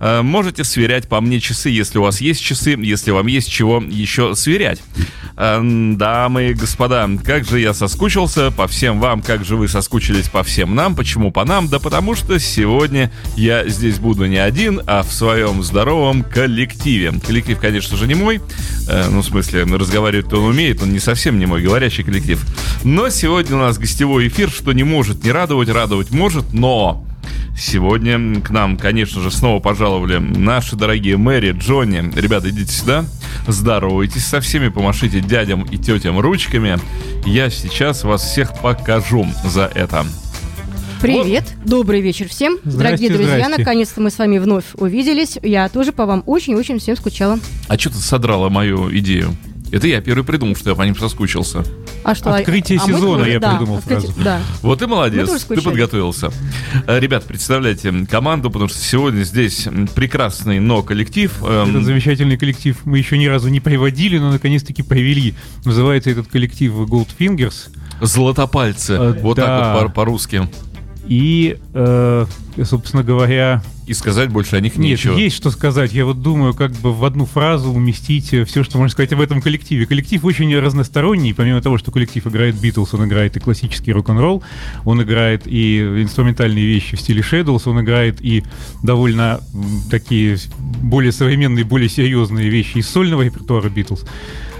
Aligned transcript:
Э, 0.00 0.22
можете 0.22 0.64
сверять 0.64 1.08
по 1.08 1.20
мне 1.20 1.40
часы, 1.40 1.70
если 1.70 1.98
у 1.98 2.02
вас 2.02 2.20
есть 2.20 2.40
часы, 2.40 2.76
если 2.78 3.10
вам 3.10 3.26
есть 3.26 3.50
чего 3.50 3.82
еще 3.88 4.34
сверять. 4.34 4.80
Э, 5.36 5.60
дамы 5.62 6.50
и 6.50 6.54
господа, 6.54 7.08
как 7.24 7.44
же 7.44 7.60
я 7.60 7.74
соскучился 7.74 8.50
по 8.50 8.68
всем 8.68 9.00
вам, 9.00 9.22
как 9.22 9.44
же 9.44 9.56
вы 9.56 9.68
соскучились 9.68 10.28
по 10.28 10.42
всем 10.42 10.74
нам. 10.74 10.94
Почему 10.94 11.30
по 11.30 11.44
нам? 11.44 11.68
Да 11.68 11.78
потому 11.78 12.14
что 12.14 12.38
сегодня 12.38 13.10
я 13.36 13.68
здесь 13.68 13.98
буду 13.98 14.26
не 14.26 14.38
один, 14.38 14.80
а 14.86 15.02
в 15.02 15.12
своем 15.12 15.62
здоровом 15.62 16.22
коллективе. 16.22 17.12
Коллектив, 17.24 17.58
конечно 17.58 17.96
же, 17.96 18.06
не 18.06 18.14
мой. 18.14 18.40
Э, 18.88 19.08
ну, 19.10 19.20
в 19.22 19.24
смысле, 19.24 19.64
разговаривать 19.64 20.32
он 20.32 20.44
умеет, 20.44 20.82
он 20.82 20.92
не 20.92 21.00
совсем 21.00 21.38
не 21.38 21.46
мой 21.46 21.62
говорящий 21.62 22.04
коллектив. 22.04 22.44
Но 22.84 23.08
сегодня 23.10 23.56
у 23.56 23.60
нас 23.60 23.78
гостевой 23.78 24.28
эфир, 24.28 24.50
что 24.50 24.72
не 24.72 24.84
может 24.84 25.24
не 25.24 25.32
радовать, 25.32 25.68
радовать 25.68 26.10
может, 26.10 26.52
но 26.52 27.04
Сегодня 27.56 28.40
к 28.40 28.50
нам, 28.50 28.76
конечно 28.76 29.20
же, 29.20 29.30
снова 29.30 29.58
пожаловали 29.60 30.18
наши 30.18 30.76
дорогие 30.76 31.16
Мэри, 31.16 31.52
Джонни. 31.52 32.10
Ребята, 32.14 32.50
идите 32.50 32.72
сюда, 32.72 33.04
здоровайтесь 33.46 34.24
со 34.24 34.40
всеми, 34.40 34.68
помашите 34.68 35.20
дядям 35.20 35.64
и 35.64 35.76
тетям 35.76 36.20
ручками. 36.20 36.78
Я 37.26 37.50
сейчас 37.50 38.04
вас 38.04 38.22
всех 38.22 38.58
покажу 38.60 39.26
за 39.44 39.70
это. 39.74 40.06
Привет, 41.00 41.44
вот. 41.58 41.70
добрый 41.70 42.00
вечер 42.00 42.28
всем. 42.28 42.58
Здрасте, 42.64 43.06
Дорогие 43.06 43.10
друзья, 43.10 43.44
здрасте. 43.44 43.58
наконец-то 43.58 44.00
мы 44.00 44.10
с 44.10 44.18
вами 44.18 44.38
вновь 44.38 44.64
увиделись. 44.74 45.38
Я 45.42 45.68
тоже 45.68 45.92
по 45.92 46.06
вам 46.06 46.24
очень-очень 46.26 46.78
всем 46.80 46.96
скучала. 46.96 47.38
А 47.68 47.78
что 47.78 47.90
ты 47.90 47.98
содрала 47.98 48.48
мою 48.48 48.96
идею? 48.98 49.36
Это 49.70 49.86
я 49.86 50.00
первый 50.00 50.24
придумал, 50.24 50.56
что 50.56 50.70
я 50.70 50.76
по 50.76 50.82
ним 50.82 50.96
соскучился. 50.96 51.64
А 52.04 52.14
что? 52.14 52.34
Открытие 52.34 52.78
а 52.78 52.86
мы 52.86 52.94
сезона 52.94 53.18
тоже- 53.18 53.30
я 53.30 53.38
да, 53.40 53.50
придумал 53.56 53.78
открытие- 53.78 54.12
фразу. 54.12 54.22
Да. 54.24 54.40
Вот 54.62 54.78
ты 54.78 54.86
молодец, 54.86 55.28
Мы 55.48 55.56
ты 55.56 55.62
подготовился. 55.62 56.30
Э, 56.86 56.98
Ребят, 56.98 57.24
представляете 57.24 57.92
команду, 58.10 58.50
потому 58.50 58.68
что 58.68 58.78
сегодня 58.78 59.22
здесь 59.24 59.68
прекрасный, 59.94 60.58
но 60.60 60.82
коллектив. 60.82 61.32
эм, 61.42 61.70
Этот 61.70 61.84
замечательный 61.84 62.36
коллектив 62.38 62.76
мы 62.84 62.98
еще 62.98 63.18
ни 63.18 63.26
разу 63.26 63.48
не 63.48 63.60
приводили, 63.60 64.18
но 64.18 64.30
наконец-таки 64.32 64.82
привели. 64.82 65.34
Называется 65.64 66.10
этот 66.10 66.28
коллектив 66.28 66.72
Goldfingers. 66.72 67.68
Золотопальцы. 68.00 68.92
Э, 68.94 69.18
вот 69.20 69.36
да. 69.36 69.46
так 69.46 69.74
вот 69.82 69.86
по- 69.88 69.92
по-русски. 69.92 70.48
И, 71.08 71.56
э, 71.74 72.26
собственно 72.64 73.02
говоря, 73.02 73.62
И 73.86 73.94
сказать 73.94 74.28
больше 74.28 74.56
о 74.56 74.60
них 74.60 74.76
нет, 74.76 74.90
нечего. 74.90 75.16
есть 75.16 75.36
что 75.36 75.50
сказать. 75.50 75.92
Я 75.94 76.04
вот 76.04 76.20
думаю, 76.20 76.52
как 76.52 76.72
бы 76.72 76.92
в 76.92 77.02
одну 77.04 77.24
фразу 77.24 77.70
уместить 77.70 78.26
все, 78.46 78.62
что 78.62 78.76
можно 78.76 78.92
сказать 78.92 79.12
об 79.14 79.20
этом 79.22 79.40
коллективе. 79.40 79.86
Коллектив 79.86 80.22
очень 80.24 80.54
разносторонний. 80.58 81.32
Помимо 81.32 81.62
того, 81.62 81.78
что 81.78 81.90
коллектив 81.90 82.26
играет 82.26 82.56
Битлз, 82.60 82.92
он 82.92 83.06
играет 83.06 83.36
и 83.38 83.40
классический 83.40 83.92
рок-н-ролл, 83.92 84.42
он 84.84 85.02
играет 85.02 85.42
и 85.46 85.80
инструментальные 86.02 86.66
вещи 86.66 86.96
в 86.96 87.00
стиле 87.00 87.22
Shadows, 87.22 87.62
он 87.64 87.80
играет 87.80 88.18
и 88.20 88.44
довольно 88.82 89.40
такие 89.90 90.36
более 90.82 91.12
современные, 91.12 91.64
более 91.64 91.88
серьезные 91.88 92.50
вещи 92.50 92.78
из 92.78 92.88
сольного 92.90 93.22
репертуара 93.22 93.70
Битлз. 93.70 94.04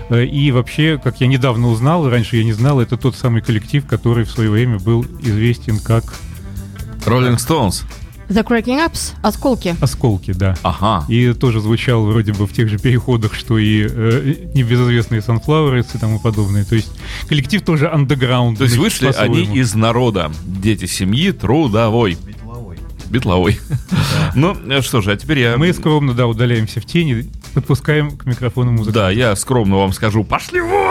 Э, 0.08 0.24
И 0.24 0.50
вообще, 0.52 0.98
как 1.02 1.20
я 1.20 1.26
недавно 1.26 1.68
узнал, 1.68 2.08
раньше 2.08 2.38
я 2.38 2.44
не 2.44 2.54
знал, 2.54 2.80
это 2.80 2.96
тот 2.96 3.14
самый 3.14 3.42
коллектив, 3.42 3.84
который 3.86 4.24
в 4.24 4.30
свое 4.30 4.48
время 4.50 4.78
был 4.78 5.04
известен 5.20 5.78
как 5.78 6.04
Роллинг 7.08 7.40
Стоунс. 7.40 7.84
The 8.28 8.44
Cracking 8.44 8.86
Ups, 8.86 9.14
осколки. 9.22 9.74
«Осколки», 9.80 10.32
да. 10.32 10.54
Ага. 10.62 11.06
И 11.08 11.32
тоже 11.32 11.60
звучал 11.60 12.04
вроде 12.04 12.34
бы 12.34 12.46
в 12.46 12.52
тех 12.52 12.68
же 12.68 12.78
переходах, 12.78 13.34
что 13.34 13.56
и 13.56 13.86
э, 13.88 14.34
небезызвестные 14.52 15.22
Sunflowers 15.22 15.86
и 15.94 15.98
тому 15.98 16.20
подобное. 16.20 16.64
То 16.66 16.74
есть 16.74 16.90
коллектив 17.26 17.62
тоже 17.62 17.90
андеграунд. 17.90 18.58
То 18.58 18.64
есть 18.64 18.76
вышли 18.76 19.10
они 19.16 19.44
из 19.44 19.74
народа. 19.74 20.30
Дети 20.44 20.84
семьи 20.84 21.32
трудовой. 21.32 22.18
Битловой. 23.08 23.58
Ну, 24.34 24.54
э, 24.68 24.82
что 24.82 25.00
же, 25.00 25.12
а 25.12 25.16
теперь 25.16 25.38
я... 25.38 25.56
Мы 25.56 25.72
скромно, 25.72 26.12
да, 26.12 26.26
удаляемся 26.26 26.82
в 26.82 26.84
тени, 26.84 27.30
подпускаем 27.54 28.18
к 28.18 28.26
микрофону 28.26 28.72
музыку. 28.72 28.92
Да, 28.92 29.10
я 29.10 29.34
скромно 29.36 29.76
вам 29.76 29.94
скажу, 29.94 30.24
пошли 30.24 30.60
вон! 30.60 30.87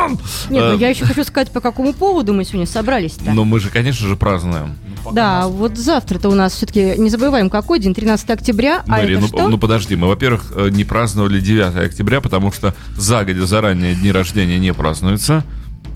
Нет, 0.50 0.67
Э, 0.67 0.73
ну 0.73 0.77
я 0.77 0.89
еще 0.89 1.05
хочу 1.05 1.23
сказать, 1.23 1.52
по 1.52 1.61
какому 1.61 1.94
поводу 1.94 2.33
мы 2.33 2.43
сегодня 2.43 2.67
собрались-то. 2.67 3.31
Но 3.31 3.45
мы 3.45 3.59
же, 3.59 3.70
конечно 3.70 4.08
же, 4.08 4.15
празднуем. 4.15 4.76
Да, 5.11 5.48
вот 5.48 5.77
завтра-то 5.77 6.30
у 6.30 6.36
нас 6.36 6.54
все-таки, 6.54 6.95
не 6.98 7.09
забываем, 7.09 7.49
какой 7.49 7.80
день, 7.80 7.93
13 7.93 8.30
октября, 8.30 8.83
а 8.87 8.98
Мэри, 8.98 9.14
это 9.14 9.21
ну, 9.21 9.27
что? 9.27 9.48
ну 9.48 9.58
подожди, 9.58 9.95
мы, 9.95 10.08
во-первых, 10.08 10.52
э, 10.55 10.70
не 10.70 10.83
праздновали 10.83 11.39
9 11.39 11.76
октября, 11.76 12.20
потому 12.20 12.52
что 12.52 12.73
загодя 12.98 13.45
заранее 13.45 13.95
дни 13.95 14.11
рождения 14.11 14.59
не 14.59 14.73
празднуются. 14.73 15.43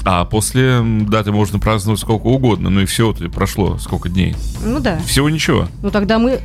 А 0.03 0.25
после 0.25 0.81
даты 0.81 1.31
можно 1.31 1.59
праздновать 1.59 1.99
сколько 1.99 2.25
угодно. 2.25 2.69
Ну 2.69 2.81
и 2.81 2.85
все, 2.85 3.13
прошло 3.31 3.77
сколько 3.77 4.09
дней. 4.09 4.35
Ну 4.63 4.79
да. 4.79 4.99
Всего 5.05 5.29
ничего. 5.29 5.67
Ну 5.83 5.91
тогда 5.91 6.17
мы 6.17 6.41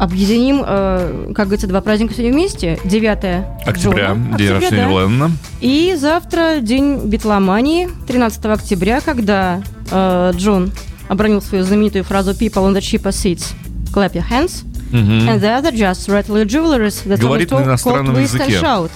объединим, 0.00 0.62
э, 0.66 1.32
как 1.34 1.46
говорится, 1.46 1.66
два 1.66 1.82
праздника 1.82 2.14
сегодня 2.14 2.32
вместе. 2.32 2.78
9 2.84 3.44
Октября, 3.66 4.08
Джона. 4.08 4.38
день 4.38 4.48
Октября, 4.48 4.54
рождения 4.54 4.82
да. 4.86 4.88
Леннона. 4.88 5.30
И 5.60 5.94
завтра 5.98 6.60
день 6.60 7.00
битломании, 7.06 7.88
13 8.08 8.46
октября, 8.46 9.02
когда 9.02 9.62
э, 9.90 10.32
Джон 10.34 10.72
обронил 11.08 11.42
свою 11.42 11.64
знаменитую 11.64 12.04
фразу 12.04 12.30
«People 12.30 12.66
on 12.66 12.74
the 12.74 12.80
cheaper 12.80 13.10
seats, 13.10 13.52
clap 13.92 14.14
your 14.14 14.24
hands». 14.28 14.64
Мгм. 14.90 15.28
And 15.28 15.40
the 15.40 15.60
other 15.62 15.72
just 15.72 16.08
rattle 16.08 16.34
your 16.42 16.46
jewelries. 16.46 17.06
That's 17.06 17.20
Говорит 17.20 17.50
на 17.50 17.62
иностранном 17.62 18.18
языке. 18.20 18.58
shout. 18.58 18.90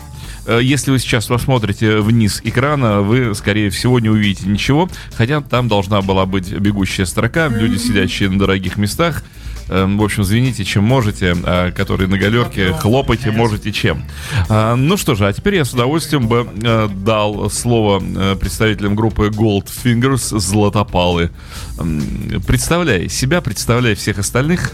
Э, 0.47 0.59
Если 0.63 0.91
вы 0.91 0.99
сейчас 0.99 1.27
посмотрите 1.27 1.99
вниз 1.99 2.41
экрана, 2.45 3.03
вы, 3.03 3.35
скорее 3.35 3.69
всего, 3.71 4.01
не 4.01 4.09
увидите 4.09 4.49
ничего. 4.49 4.89
Хотя 5.15 5.43
там 5.43 5.69
должна 5.69 6.01
была 6.01 6.25
быть 6.27 6.51
бегущая 6.51 7.05
строка, 7.05 7.49
люди, 7.49 7.77
сидящие 7.77 8.31
на 8.31 8.39
дорогих 8.39 8.77
местах. 8.79 9.23
Эм, 9.69 9.99
В 9.99 10.03
общем, 10.03 10.25
звоните, 10.25 10.65
чем 10.65 10.85
можете, 10.85 11.35
а, 11.45 11.71
которые 11.73 12.09
на 12.09 12.19
галерке, 12.19 12.73
хлопайте, 12.73 13.31
можете 13.31 13.73
чем. 13.73 14.05
А, 14.49 14.77
Ну 14.77 14.97
что 14.97 15.15
же, 15.15 15.27
а 15.27 15.33
теперь 15.33 15.57
я 15.57 15.65
с 15.65 15.73
удовольствием 15.73 16.29
бы 16.29 16.47
э, 16.63 16.89
дал 16.89 17.49
слово 17.51 18.03
э, 18.03 18.37
представителям 18.37 18.95
группы 18.95 19.29
Goldfingers 19.29 20.39
Златопалы. 20.39 21.31
М, 21.79 22.03
Представляй 22.47 23.09
себя, 23.09 23.41
представляй 23.41 23.95
всех 23.95 24.19
остальных. 24.19 24.73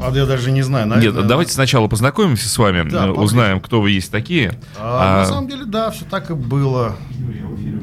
А 0.00 0.10
я 0.14 0.26
даже 0.26 0.52
не 0.52 0.62
знаю, 0.62 0.86
наверное. 0.86 1.18
Нет, 1.20 1.28
давайте 1.28 1.52
сначала 1.52 1.88
познакомимся 1.88 2.48
с 2.48 2.56
вами, 2.56 2.88
Да, 2.88 3.06
э, 3.06 3.10
узнаем, 3.10 3.60
кто 3.60 3.80
вы 3.80 3.90
есть 3.90 4.10
такие. 4.12 4.52
А, 4.78 5.18
А, 5.18 5.20
На 5.22 5.26
самом 5.26 5.48
деле, 5.48 5.64
да, 5.64 5.90
все 5.90 6.04
так 6.04 6.30
и 6.30 6.34
было. 6.34 6.96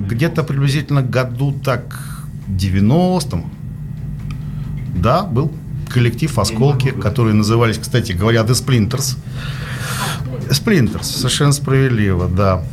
Где-то 0.08 0.44
приблизительно 0.44 1.02
году 1.02 1.52
так 1.64 2.00
90-м, 2.48 3.52
да, 4.96 5.24
был 5.24 5.52
коллектив 5.90 6.38
«Осколки», 6.40 6.92
которые 6.92 7.34
назывались, 7.34 7.78
кстати 7.78 8.12
говоря, 8.14 8.42
The 8.42 8.52
Splinters. 8.52 9.18
Splinters, 10.50 11.04
совершенно 11.04 11.52
справедливо, 11.52 12.28
да. 12.28 12.64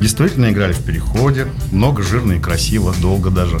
Действительно 0.00 0.50
играли 0.50 0.72
в 0.72 0.82
переходе, 0.84 1.46
много 1.72 2.02
жирно 2.02 2.32
и 2.32 2.38
красиво, 2.40 2.94
долго 3.00 3.30
даже. 3.30 3.58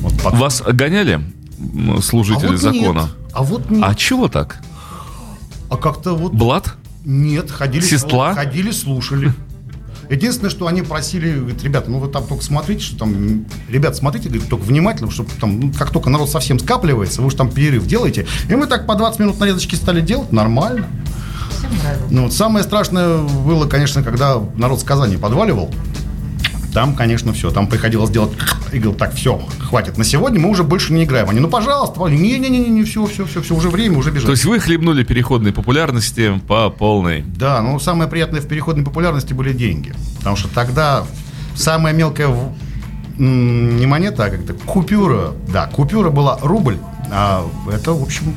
Вот 0.00 0.20
под- 0.22 0.34
Вас 0.34 0.62
гоняли 0.62 1.20
м, 1.58 1.96
А 1.98 2.02
служители 2.02 2.48
вот 2.48 2.58
закона? 2.60 3.00
нет, 3.00 3.10
А 3.32 3.42
вот 3.42 3.70
нет. 3.70 3.82
А 3.84 3.94
чего 3.94 4.28
так? 4.28 4.58
А 5.70 5.76
как-то 5.76 6.14
вот... 6.14 6.32
Блад? 6.32 6.74
Нет, 7.04 7.50
ходили, 7.50 7.82
Сестла? 7.84 8.34
ходили, 8.34 8.70
слушали. 8.70 9.32
Единственное, 10.10 10.50
что 10.50 10.66
они 10.66 10.82
просили, 10.82 11.38
говорит, 11.38 11.62
ребята, 11.62 11.90
ну 11.90 11.98
вы 11.98 12.08
там 12.08 12.26
только 12.26 12.44
смотрите, 12.44 12.82
что 12.82 12.98
там, 12.98 13.44
ребят, 13.68 13.96
смотрите, 13.96 14.28
говорит, 14.28 14.48
только 14.48 14.62
внимательно, 14.62 15.10
чтобы 15.10 15.30
там, 15.40 15.60
ну, 15.60 15.72
как 15.72 15.90
только 15.90 16.10
народ 16.10 16.30
совсем 16.30 16.58
скапливается, 16.58 17.22
вы 17.22 17.30
же 17.30 17.36
там 17.36 17.50
перерыв 17.50 17.86
делаете. 17.86 18.26
И 18.48 18.54
мы 18.54 18.66
так 18.66 18.86
по 18.86 18.94
20 18.94 19.20
минут 19.20 19.40
нарезочки 19.40 19.74
стали 19.74 20.00
делать, 20.00 20.32
нормально. 20.32 20.86
Ну, 22.10 22.24
вот 22.24 22.32
самое 22.32 22.64
страшное 22.64 23.18
было, 23.18 23.66
конечно, 23.66 24.02
когда 24.02 24.40
народ 24.56 24.80
с 24.80 24.84
Казани 24.84 25.16
подваливал. 25.16 25.70
Там, 26.74 26.96
конечно, 26.96 27.32
все. 27.32 27.50
Там 27.50 27.68
приходилось 27.68 28.10
делать 28.10 28.32
и 28.72 28.78
говорил, 28.78 28.94
так, 28.94 29.14
все, 29.14 29.40
хватит. 29.60 29.96
На 29.96 30.02
сегодня 30.02 30.40
мы 30.40 30.50
уже 30.50 30.64
больше 30.64 30.92
не 30.92 31.04
играем. 31.04 31.30
Они, 31.30 31.38
ну, 31.38 31.48
пожалуйста, 31.48 32.00
не-не-не, 32.00 32.58
не, 32.58 32.82
все, 32.82 33.06
все, 33.06 33.24
все, 33.26 33.42
все, 33.42 33.54
уже 33.54 33.68
время, 33.68 33.96
уже 33.96 34.10
бежать. 34.10 34.26
То 34.26 34.32
есть 34.32 34.44
вы 34.44 34.58
хлебнули 34.58 35.04
переходной 35.04 35.52
популярности 35.52 36.42
по 36.48 36.70
полной. 36.70 37.22
Да, 37.22 37.62
но 37.62 37.78
самое 37.78 38.10
приятное 38.10 38.40
в 38.40 38.48
переходной 38.48 38.84
популярности 38.84 39.32
были 39.32 39.52
деньги. 39.52 39.94
Потому 40.18 40.34
что 40.34 40.48
тогда 40.48 41.04
самая 41.54 41.94
мелкая 41.94 42.28
не 43.18 43.86
монета, 43.86 44.24
а 44.24 44.30
как-то 44.30 44.54
купюра. 44.54 45.32
Да, 45.52 45.66
купюра 45.66 46.10
была 46.10 46.38
рубль. 46.42 46.78
А 47.10 47.44
это, 47.70 47.92
в 47.92 48.02
общем, 48.02 48.34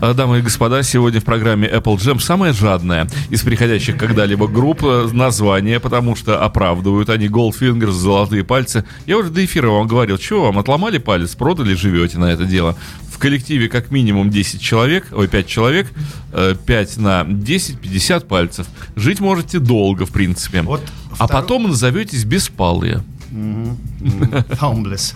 А, 0.00 0.14
Дамы 0.14 0.38
и 0.38 0.42
господа, 0.42 0.82
сегодня 0.82 1.20
в 1.20 1.24
программе 1.24 1.66
Apple 1.66 1.96
Jam 1.96 2.20
самая 2.20 2.52
жадная 2.52 3.08
из 3.30 3.42
приходящих 3.42 3.96
когда-либо 3.96 4.46
групп 4.46 4.84
э, 4.84 5.08
название, 5.12 5.80
потому 5.80 6.14
что 6.14 6.40
оправдывают 6.44 7.08
они 7.08 7.26
Goldfingers, 7.26 7.90
золотые 7.90 8.44
пальцы. 8.44 8.84
Я 9.06 9.16
уже 9.18 9.30
до 9.30 9.44
эфира 9.44 9.70
вам 9.70 9.88
говорил, 9.88 10.18
что 10.18 10.44
вам 10.44 10.58
отломали 10.58 10.98
палец, 10.98 11.34
продали, 11.34 11.74
живете 11.74 12.18
на 12.18 12.26
это 12.26 12.44
дело. 12.44 12.76
В 13.10 13.18
коллективе 13.18 13.68
как 13.68 13.90
минимум 13.90 14.30
10 14.30 14.60
человек, 14.60 15.06
ой, 15.10 15.26
5 15.26 15.46
человек, 15.46 15.90
э, 16.32 16.54
5 16.66 16.96
на 16.98 17.24
10, 17.24 17.80
50 17.80 18.28
пальцев. 18.28 18.66
Жить 18.94 19.20
можете 19.20 19.58
долго, 19.58 20.06
в 20.06 20.10
принципе. 20.10 20.62
Вот 20.62 20.82
а 21.18 21.26
второй- 21.26 21.42
потом 21.42 21.62
назоветесь 21.68 22.24
беспалые. 22.24 23.02
Homeless. 23.32 25.14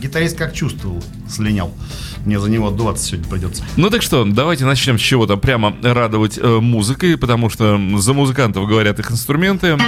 Гитарист 0.00 0.36
как 0.36 0.52
чувствовал, 0.52 1.02
слинял. 1.28 1.72
Мне 2.24 2.38
за 2.38 2.50
него 2.50 2.68
отдуваться 2.68 3.06
сегодня 3.06 3.30
придется. 3.30 3.64
Ну 3.76 3.88
так 3.88 4.02
что, 4.02 4.24
давайте 4.24 4.66
начнем 4.66 4.98
с 4.98 5.02
чего-то 5.02 5.36
прямо 5.36 5.74
радовать 5.82 6.38
э, 6.38 6.58
музыкой, 6.60 7.16
потому 7.16 7.48
что 7.48 7.80
за 7.96 8.12
музыкантов 8.12 8.68
говорят 8.68 8.98
их 8.98 9.10
инструменты. 9.10 9.78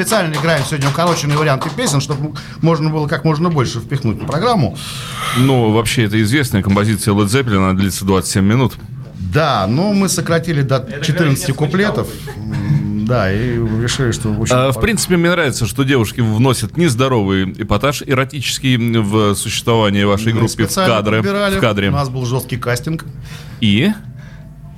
Специально 0.00 0.34
играем 0.34 0.64
сегодня 0.64 0.88
укороченные 0.88 1.36
варианты 1.36 1.68
песен, 1.68 2.00
чтобы 2.00 2.34
можно 2.62 2.88
было 2.88 3.06
как 3.06 3.24
можно 3.24 3.50
больше 3.50 3.80
впихнуть 3.80 4.22
в 4.22 4.26
программу. 4.26 4.76
Ну, 5.36 5.72
вообще, 5.72 6.04
это 6.04 6.20
известная 6.22 6.62
композиция 6.62 7.12
Led 7.12 7.26
Zeppelin, 7.26 7.58
она 7.58 7.74
длится 7.74 8.06
27 8.06 8.42
минут. 8.42 8.74
Да, 9.18 9.66
но 9.68 9.92
мы 9.92 10.08
сократили 10.08 10.62
до 10.62 10.86
14 11.02 11.54
куплетов. 11.54 12.08
Да, 13.02 13.30
и 13.30 13.56
решили, 13.58 14.12
что 14.12 14.32
в 14.32 14.40
общем, 14.40 14.56
А, 14.56 14.72
в 14.72 14.80
принципе, 14.80 15.16
мне 15.16 15.30
нравится, 15.30 15.66
что 15.66 15.82
девушки 15.82 16.20
вносят 16.20 16.76
нездоровый 16.78 17.52
эпатаж 17.58 18.02
эротический 18.06 18.76
в 18.76 19.34
существование 19.34 20.06
вашей 20.06 20.32
мы 20.32 20.38
группы 20.40 20.48
в, 20.48 20.52
специально 20.52 20.94
кадры, 20.94 21.16
подбирали. 21.18 21.56
в 21.56 21.60
кадре. 21.60 21.88
У 21.88 21.92
нас 21.92 22.08
был 22.08 22.24
жесткий 22.24 22.56
кастинг. 22.56 23.04
И? 23.60 23.92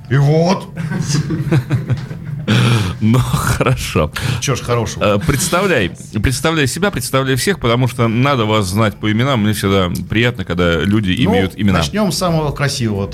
И 0.09 0.17
вот. 0.17 0.67
Ну, 3.01 3.19
хорошо. 3.19 4.11
Чего 4.39 4.55
ж 4.55 4.61
хорошего. 4.61 5.03
Э, 5.03 5.19
Представляй, 5.19 5.91
представляй 6.21 6.67
себя, 6.67 6.89
представляй 6.91 7.35
всех, 7.35 7.59
потому 7.59 7.87
что 7.87 8.07
надо 8.07 8.45
вас 8.45 8.67
знать 8.67 8.95
по 8.95 9.11
именам. 9.11 9.41
Мне 9.43 9.53
всегда 9.53 9.89
приятно, 10.09 10.45
когда 10.45 10.79
люди 10.79 11.13
Ну, 11.23 11.31
имеют 11.31 11.53
имена. 11.57 11.79
Начнем 11.79 12.11
с 12.11 12.17
самого 12.17 12.51
красивого 12.51 13.09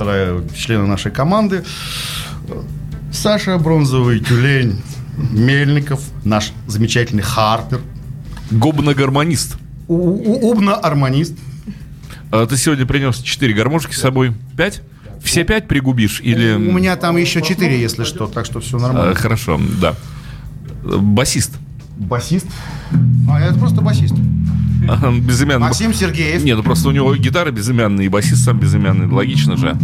члена 0.55 0.85
нашей 0.85 1.11
команды. 1.11 1.63
Саша 3.11 3.57
Бронзовый 3.57 4.19
Тюлень 4.19 4.81
Мельников, 5.31 6.01
наш 6.23 6.51
замечательный 6.67 7.23
Харпер. 7.23 7.81
У- 9.87 10.49
Убно-армонист. 10.51 11.37
А 12.31 12.45
Ты 12.45 12.57
сегодня 12.57 12.85
принес 12.85 13.17
4 13.17 13.53
гармошки 13.53 13.93
с 13.93 13.99
собой. 13.99 14.33
5? 14.55 14.81
Все 15.23 15.43
5 15.43 15.67
пригубишь? 15.67 16.21
Или... 16.21 16.53
У 16.53 16.71
меня 16.71 16.95
там 16.95 17.17
еще 17.17 17.41
четыре, 17.41 17.79
если 17.79 18.03
что, 18.03 18.27
так 18.27 18.45
что 18.45 18.59
все 18.59 18.77
А, 18.77 18.81
нормально. 18.81 19.15
Хорошо, 19.15 19.59
да. 19.81 19.95
Басист. 20.83 21.57
Басист. 21.97 22.47
А, 23.29 23.39
это 23.41 23.59
просто 23.59 23.81
басист. 23.81 24.15
А, 24.87 25.11
Безымянный. 25.11 25.67
Максим 25.67 25.93
Сергеев. 25.93 26.43
Не, 26.43 26.55
ну 26.55 26.63
просто 26.63 26.87
у 26.87 26.91
него 26.91 27.13
гитара 27.15 27.51
безымянная, 27.51 28.05
и 28.05 28.07
басист 28.09 28.43
сам 28.45 28.59
безымянный. 28.59 29.07
Логично 29.07 29.57
же. 29.57 29.77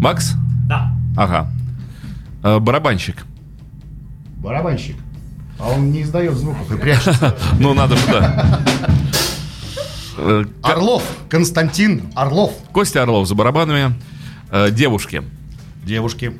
Макс? 0.00 0.34
Да. 0.66 0.92
Ага. 1.16 1.48
А, 2.42 2.58
Барабанщик. 2.58 3.24
Барабанщик. 4.38 4.96
А 5.58 5.68
он 5.70 5.92
не 5.92 6.02
издает 6.02 6.36
звуков 6.36 6.70
и 6.72 6.76
прячется. 6.76 7.36
Ну, 7.60 7.74
надо 7.74 7.96
же, 7.96 8.02
да. 8.10 8.60
Э, 10.22 10.44
Орлов. 10.62 11.02
Константин 11.28 12.12
Орлов. 12.14 12.52
Костя 12.72 13.02
Орлов 13.02 13.26
за 13.26 13.34
барабанами. 13.34 13.94
Э, 14.50 14.70
Девушки. 14.70 15.22
Девушки. 15.84 16.32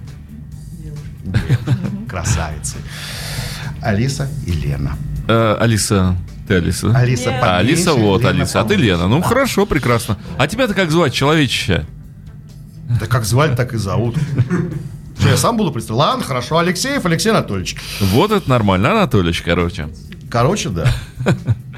Красавицы. 2.08 2.76
Алиса 3.82 4.28
и 4.46 4.52
Лена. 4.52 4.96
Э, 5.28 5.56
Алиса. 5.58 6.16
Ты 6.46 6.54
Алиса? 6.56 6.94
Алиса 6.96 7.30
А, 7.40 7.58
Алиса, 7.58 7.94
вот, 7.94 8.18
Лена 8.22 8.30
Алиса. 8.30 8.60
А 8.60 8.64
ты. 8.64 8.74
Лена. 8.74 9.08
Ну, 9.08 9.22
хорошо, 9.22 9.64
прекрасно. 9.66 10.18
А 10.36 10.46
тебя-то 10.46 10.74
как 10.74 10.90
звать, 10.90 11.14
человечище? 11.14 11.86
Да 13.00 13.06
как 13.06 13.24
звали, 13.24 13.54
так 13.54 13.72
и 13.72 13.78
зовут. 13.78 14.16
Что, 15.18 15.28
я 15.28 15.36
сам 15.36 15.56
буду 15.56 15.70
представлять? 15.70 16.08
Ладно, 16.08 16.24
хорошо. 16.24 16.58
Алексеев 16.58 17.06
Алексей 17.06 17.30
Анатольевич. 17.30 17.76
Вот 18.00 18.32
это 18.32 18.48
нормально, 18.50 18.92
Анатольевич, 18.92 19.42
короче. 19.42 19.88
Короче, 20.28 20.70
да. 20.70 20.86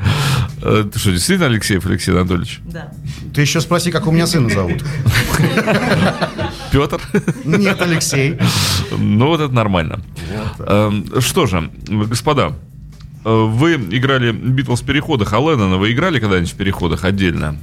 Э, 0.62 0.85
Ты 0.90 0.99
что, 0.99 1.11
действительно 1.11 1.47
Алексеев 1.47 1.85
Алексей 1.87 2.12
Анатольевич? 2.12 2.61
Да. 2.64 2.92
Ты 3.35 3.40
еще 3.42 3.61
спроси, 3.61 3.90
как 3.90 4.07
у 4.07 4.12
меня 4.12 4.26
сына 4.26 4.49
зовут. 4.49 4.83
Петр? 6.71 7.00
Нет, 7.45 7.81
Алексей. 7.83 8.38
Ну, 8.97 9.26
вот 9.28 9.40
это 9.40 9.52
нормально. 9.52 10.00
Эм, 10.61 11.07
Что 11.21 11.47
же, 11.47 11.71
господа, 11.88 12.52
э, 13.25 13.45
вы 13.45 13.75
играли 13.75 14.33
Битлз 14.33 14.83
в 14.83 14.85
переходах, 14.87 15.33
а 15.33 15.38
Леннона 15.38 15.76
вы 15.76 15.92
играли 15.92 16.19
когда-нибудь 16.21 16.52
в 16.52 16.57
переходах 16.57 17.04
отдельно? 17.04 17.57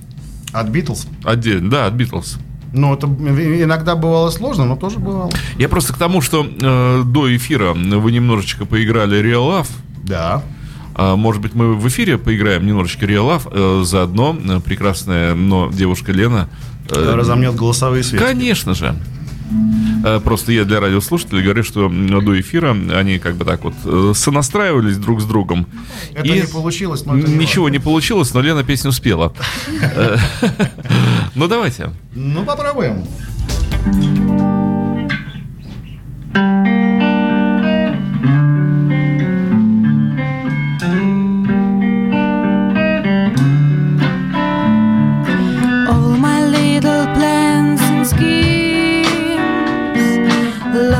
От 0.51 0.69
Битлз? 0.69 1.07
Отдельно, 1.23 1.69
да, 1.69 1.85
от 1.85 1.93
Битлз. 1.93 2.37
Ну, 2.71 2.93
это 2.93 3.07
иногда 3.07 3.95
бывало 3.95 4.29
сложно, 4.29 4.65
но 4.65 4.75
тоже 4.75 4.99
бывало. 4.99 5.31
Я 5.57 5.69
просто 5.69 5.93
к 5.93 5.97
тому, 5.97 6.21
что 6.21 6.45
э, 6.45 7.03
до 7.03 7.35
эфира 7.35 7.73
вы 7.73 8.11
немножечко 8.11 8.65
поиграли 8.65 9.19
Real 9.21 9.47
Love. 9.61 9.67
Да. 10.03 10.43
А, 11.01 11.15
может 11.15 11.41
быть, 11.41 11.55
мы 11.55 11.75
в 11.75 11.87
эфире 11.87 12.17
поиграем 12.17 12.65
немножечко 12.65 13.05
Real 13.05 13.25
Love. 13.25 13.47
Э, 13.53 13.83
заодно 13.85 14.37
э, 14.37 14.59
прекрасная, 14.59 15.33
но 15.33 15.71
девушка 15.71 16.11
Лена... 16.11 16.49
э, 16.89 17.15
Разомнет 17.15 17.55
голосовые 17.55 18.03
связки. 18.03 18.25
Конечно 18.25 18.73
же. 18.73 18.93
Просто 20.23 20.51
я 20.51 20.63
для 20.65 20.79
радиослушателей 20.79 21.41
говорю, 21.41 21.63
что 21.63 21.89
до 21.89 22.39
эфира 22.39 22.71
они 22.93 23.17
как 23.17 23.35
бы 23.35 23.45
так 23.45 23.61
вот 23.63 23.73
сонастраивались 24.15 24.97
друг 24.97 25.21
с 25.21 25.25
другом. 25.25 25.67
Это 26.13 26.27
И 26.27 26.41
не 26.41 26.47
получилось, 26.47 27.05
но 27.05 27.17
это 27.17 27.29
не 27.29 27.35
Ничего 27.37 27.63
важно. 27.63 27.73
не 27.77 27.79
получилось, 27.79 28.33
но 28.33 28.41
Лена 28.41 28.63
песню 28.63 28.91
спела. 28.91 29.33
Ну 31.35 31.47
давайте. 31.47 31.91
Ну, 32.13 32.43
попробуем. 32.43 33.05
All 36.35 36.68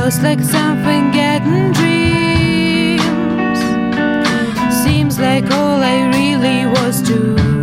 lost 0.10 0.24
like 0.24 0.42
some 0.42 0.82
getting 1.12 1.72
dreams. 1.72 3.01
Seems 4.84 5.20
like 5.20 5.46
all 5.51 5.84
I 5.84 6.10
really 6.16 6.66
was 6.66 7.01
doing 7.01 7.59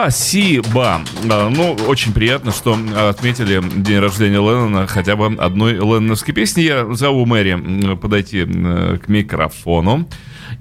Спасибо. 0.00 1.02
Ну, 1.24 1.76
очень 1.86 2.14
приятно, 2.14 2.52
что 2.52 2.78
отметили 3.10 3.62
день 3.82 3.98
рождения 3.98 4.38
Леннона 4.38 4.86
хотя 4.86 5.14
бы 5.14 5.26
одной 5.26 5.74
ленноновской 5.74 6.32
песни. 6.32 6.62
Я 6.62 6.90
зову 6.94 7.26
Мэри 7.26 7.96
подойти 7.96 8.40
м, 8.40 8.98
к 8.98 9.08
микрофону. 9.08 10.08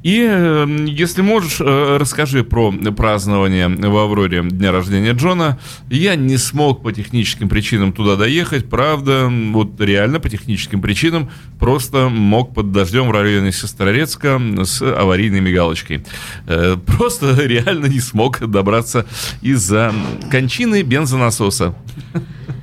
И, 0.01 0.25
э, 0.29 0.85
если 0.87 1.21
можешь, 1.21 1.59
э, 1.59 1.97
расскажи 1.97 2.43
про 2.43 2.71
празднование 2.71 3.67
в 3.67 3.97
Авроре 3.97 4.43
дня 4.43 4.71
рождения 4.71 5.11
Джона. 5.11 5.59
Я 5.89 6.15
не 6.15 6.37
смог 6.37 6.81
по 6.81 6.93
техническим 6.93 7.49
причинам 7.49 7.91
туда 7.91 8.15
доехать, 8.15 8.69
правда, 8.69 9.29
вот 9.29 9.79
реально 9.81 10.19
по 10.19 10.29
техническим 10.29 10.81
причинам 10.81 11.29
просто 11.59 12.07
мог 12.09 12.53
под 12.53 12.71
дождем 12.71 13.09
в 13.09 13.11
районе 13.11 13.51
Сестрорецка 13.51 14.41
с 14.63 14.81
аварийной 14.81 15.41
мигалочкой. 15.41 16.05
Э, 16.47 16.77
Просто 16.85 17.35
реально 17.45 17.87
не 17.87 17.99
смог 17.99 18.39
добраться 18.39 19.05
из-за 19.41 19.93
кончины 20.31 20.81
бензонасоса. 20.81 21.75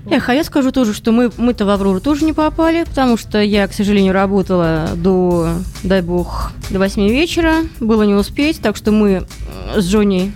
Эх, 0.09 0.29
а 0.29 0.35
я 0.35 0.45
скажу 0.45 0.71
тоже, 0.71 0.95
что 0.95 1.11
мы, 1.11 1.33
мы-то 1.37 1.65
в 1.65 1.71
Аврору 1.71 2.01
тоже 2.01 2.25
не 2.25 2.33
попали, 2.33 2.85
потому 2.85 3.17
что 3.17 3.41
я, 3.41 3.67
к 3.67 3.73
сожалению, 3.73 4.13
работала 4.13 4.91
до, 4.95 5.55
дай 5.83 6.01
бог, 6.01 6.53
до 6.71 6.79
8 6.79 7.09
вечера. 7.09 7.26
Было 7.81 8.03
не 8.05 8.15
успеть, 8.15 8.61
так 8.61 8.77
что 8.77 8.93
мы 8.93 9.27
э, 9.75 9.81
с 9.81 9.89
Джонни 9.89 10.33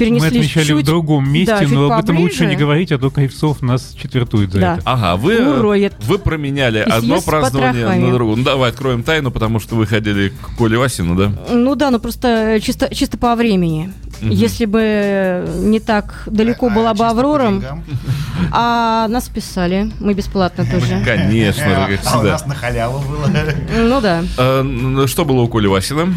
Мы 0.00 0.06
перенеслись 0.06 0.32
отмечали 0.32 0.66
чуть, 0.66 0.82
в 0.82 0.86
другом 0.86 1.30
месте, 1.30 1.56
да, 1.60 1.66
но 1.68 1.90
об 1.92 2.02
этом 2.02 2.18
лучше 2.18 2.46
не 2.46 2.56
говорить, 2.56 2.90
а 2.92 2.98
то 2.98 3.10
Кайфцов 3.10 3.62
нас 3.62 3.94
четвертует 4.00 4.52
за 4.52 4.60
Да. 4.60 4.74
это. 4.74 4.82
Ага, 4.84 5.16
вы, 5.16 5.58
Уроет. 5.58 5.92
вы 6.04 6.18
променяли 6.18 6.78
И 6.78 6.82
одно 6.90 7.20
празднование 7.20 7.86
на 7.88 8.12
другое. 8.12 8.36
Ну, 8.36 8.42
давай 8.44 8.70
откроем 8.70 9.02
тайну, 9.02 9.30
потому 9.30 9.60
что 9.60 9.74
вы 9.76 9.86
ходили 9.86 10.30
к 10.30 10.56
Коле 10.56 10.78
Васину, 10.78 11.14
да? 11.14 11.32
Ну 11.50 11.74
да, 11.74 11.90
ну 11.90 11.98
просто 11.98 12.58
чисто, 12.62 12.94
чисто 12.94 13.18
по 13.18 13.34
времени. 13.36 13.92
Если 14.22 14.66
бы 14.66 15.48
не 15.60 15.80
так 15.80 16.24
далеко 16.26 16.66
А, 16.66 16.70
была 16.70 16.90
бы 16.92 16.98
чисто 16.98 17.04
по 17.04 17.10
Аврора, 17.10 17.52
а 18.52 19.08
нас 19.08 19.26
списали, 19.26 19.90
мы 20.00 20.14
бесплатно 20.14 20.64
тоже. 20.66 21.02
Конечно, 21.04 21.64
как 21.64 21.90
А 21.90 21.92
у 21.92 21.96
всегда. 22.18 22.32
нас 22.32 22.46
на 22.46 22.54
халяву 22.54 22.98
было. 23.00 23.28
Ну 23.76 24.00
да. 24.00 24.22
А, 24.36 24.60
н- 24.60 25.06
Что 25.08 25.24
было 25.24 25.40
у 25.42 25.48
Коли 25.48 25.66
Васина? 25.68 26.14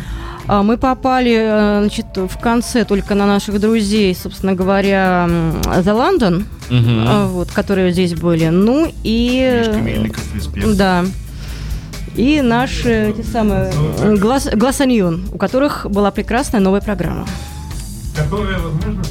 А 0.48 0.62
Мы 0.62 0.78
попали, 0.78 1.36
э, 1.40 1.80
значит, 1.82 2.06
в 2.18 2.38
конце 2.40 2.84
только 2.84 3.16
на 3.16 3.26
наших 3.26 3.60
друзей, 3.62 4.14
собственно 4.16 4.54
говоря, 4.54 5.26
м, 5.30 5.52
The 5.62 5.84
London, 5.96 6.44
Мгм. 6.70 7.06
а, 7.08 7.28
вот, 7.28 7.52
которые 7.52 7.92
здесь 7.92 8.14
были. 8.14 8.48
Ну 8.50 8.92
и... 9.04 9.64
Мельников. 9.82 10.24
Да. 10.76 11.06
И 12.16 12.42
наши 12.42 13.10
эти 13.10 13.22
самые 13.26 13.72
э, 14.00 14.16
глаз, 14.18 14.48
Глассаньон, 14.54 15.26
у 15.34 15.38
которых 15.38 15.86
была 15.90 16.12
прекрасная 16.12 16.60
новая 16.62 16.82
программа. 16.82 17.26
Которая, 18.16 18.60
возможно. 18.60 19.03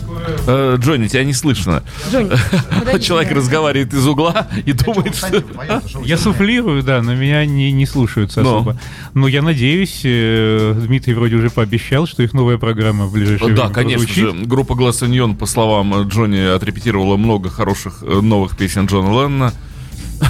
Э, 0.47 0.77
Джонни, 0.79 1.07
тебя 1.09 1.25
не 1.25 1.33
слышно. 1.35 1.83
Подойди 2.11 3.05
Человек 3.05 3.29
сюда. 3.29 3.41
разговаривает 3.41 3.95
из 3.95 4.07
угла 4.07 4.49
и 4.65 4.73
думает, 4.73 5.15
что... 5.15 5.43
Что 5.89 6.03
Я 6.03 6.17
суфлирую, 6.19 6.83
да, 6.83 7.01
но 7.03 7.15
меня 7.15 7.45
не, 7.47 7.71
не 7.73 7.87
слушаются 7.87 8.43
Но. 8.43 8.57
особо. 8.57 8.77
Но 9.15 9.29
я 9.29 9.43
надеюсь, 9.43 10.01
э, 10.05 10.75
Дмитрий 10.87 11.15
вроде 11.15 11.37
уже 11.37 11.51
пообещал, 11.51 12.07
что 12.07 12.23
их 12.23 12.33
новая 12.35 12.59
программа 12.59 13.07
в 13.07 13.13
ближайшее 13.13 13.55
Да, 13.55 13.63
время 13.65 13.75
конечно 13.75 14.09
же. 14.09 14.23
прозвучит. 14.25 14.49
Группа 14.49 14.73
Glass 14.73 15.07
Onion, 15.09 15.37
по 15.37 15.47
словам 15.47 16.09
Джонни, 16.09 16.41
отрепетировала 16.55 17.17
много 17.17 17.49
хороших 17.49 18.03
э, 18.03 18.21
новых 18.21 18.57
песен 18.57 18.87
Джона 18.87 19.11
Леннона. 19.11 19.53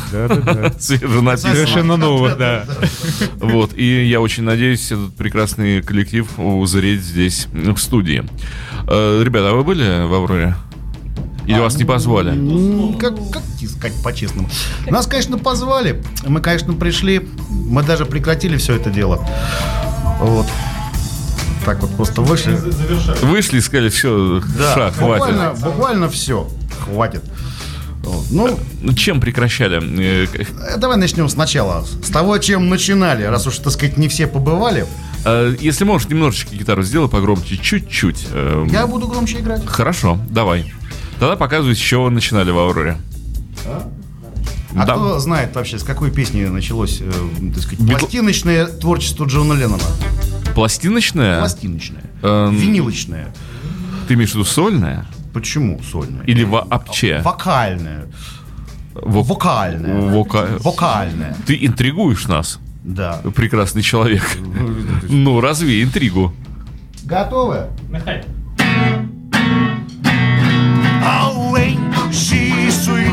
Свеженаписанных. 0.79 1.57
Совершенно 1.57 1.97
новых, 1.97 2.37
да. 2.39 2.65
Вот, 3.37 3.73
и 3.77 4.05
я 4.07 4.21
очень 4.21 4.43
надеюсь, 4.45 4.87
этот 4.93 5.15
прекрасный 5.17 5.83
коллектив 5.83 6.27
узреть 6.39 7.03
здесь, 7.03 7.47
в 7.53 7.77
студии. 7.79 8.25
Э, 8.89 9.23
Ребята, 9.23 9.51
а 9.51 9.55
вы 9.55 9.65
были 9.65 10.07
в 10.07 10.15
«Авроре»? 10.15 10.57
Или 11.47 11.59
вас 11.59 11.77
не 11.77 11.85
позвали? 11.85 12.31
Как, 12.99 13.15
как 13.33 13.43
сказать 13.69 14.01
по-честному? 14.03 14.49
Нас, 14.89 15.07
конечно, 15.09 15.39
позвали. 15.39 16.01
Мы, 16.25 16.41
конечно, 16.41 16.73
пришли. 16.73 17.29
Мы 17.49 17.83
даже 17.83 18.07
прекратили 18.07 18.57
все 18.57 18.77
это 18.77 18.91
дело. 18.91 19.27
Вот. 20.21 20.47
Так 21.65 21.81
вот 21.81 21.95
просто 21.97 22.23
вышли. 22.23 22.57
Вышли 23.23 23.59
и 23.59 23.61
сказали, 23.61 23.89
все, 23.89 24.41
Да, 24.57 24.75
шаг, 24.75 24.95
буквально, 24.95 25.49
хватит. 25.51 25.65
буквально 25.65 26.09
все. 26.09 26.49
Хватит. 26.85 27.25
Ну, 28.31 28.59
Ну, 28.81 28.93
Чем 28.95 29.21
прекращали? 29.21 29.81
Э, 29.81 30.27
э, 30.35 30.77
давай 30.79 30.97
начнем 30.97 31.29
сначала. 31.29 31.85
С 32.03 32.09
того, 32.09 32.39
чем 32.39 32.69
начинали. 32.69 33.23
Раз 33.25 33.47
уж, 33.47 33.59
так 33.59 33.73
сказать, 33.73 33.97
не 33.97 34.09
все 34.09 34.27
побывали. 34.27 34.87
э, 35.25 35.55
Если 35.61 35.85
можешь, 35.85 36.09
немножечко 36.09 36.55
гитару 36.57 36.83
сделай 36.83 37.09
погромче, 37.09 37.57
чуть-чуть. 37.57 38.27
Я 38.71 38.87
буду 38.87 39.07
громче 39.07 39.39
играть. 39.39 39.65
Хорошо, 39.67 40.19
давай. 40.31 40.73
Тогда 41.21 41.37
показывай, 41.37 41.75
с 41.77 41.79
чего 41.79 42.11
начинали 42.11 42.51
в 42.51 42.59
«Авроре». 42.59 42.97
А 44.75 44.87
Да. 44.87 44.95
кто 44.95 45.19
знает 45.19 45.55
вообще, 45.55 45.79
с 45.79 45.83
какой 45.85 46.11
песни 46.11 46.45
началось, 46.47 46.99
э, 47.03 47.13
так 47.55 47.63
сказать, 47.63 47.81
Битл- 47.81 47.99
пластиночное 48.01 48.67
творчество 48.67 49.27
Джона 49.27 49.53
Леннона? 49.53 49.83
Пластиночная? 50.55 51.39
Пластиночное. 51.41 52.03
Эм. 52.23 52.57
Винилочное. 52.57 53.35
Ты 54.09 54.15
имеешь 54.15 54.31
в 54.31 54.35
виду 54.35 54.45
сольная? 54.45 55.07
Почему 55.33 55.81
сольное? 55.83 56.25
Или 56.27 56.45
вообще? 56.45 57.21
Вокальное. 57.23 58.07
Во- 58.95 59.23
Вокальное. 59.23 60.11
Вока- 60.13 60.59
Вокальное. 60.63 61.35
Ты 61.47 61.57
интригуешь 61.65 62.27
нас, 62.29 62.61
Да. 62.85 63.21
прекрасный 63.35 63.83
человек. 63.83 64.23
Ну, 65.09 65.41
разве 65.41 65.83
интригу. 65.83 66.33
Готовы? 67.05 67.67
Oh, 71.05 71.55
ain't 71.57 71.81
she 72.11 72.69
sweet? 72.71 73.13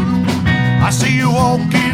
I 0.81 0.89
see 0.91 1.17
you 1.17 1.29
walking 1.31 1.88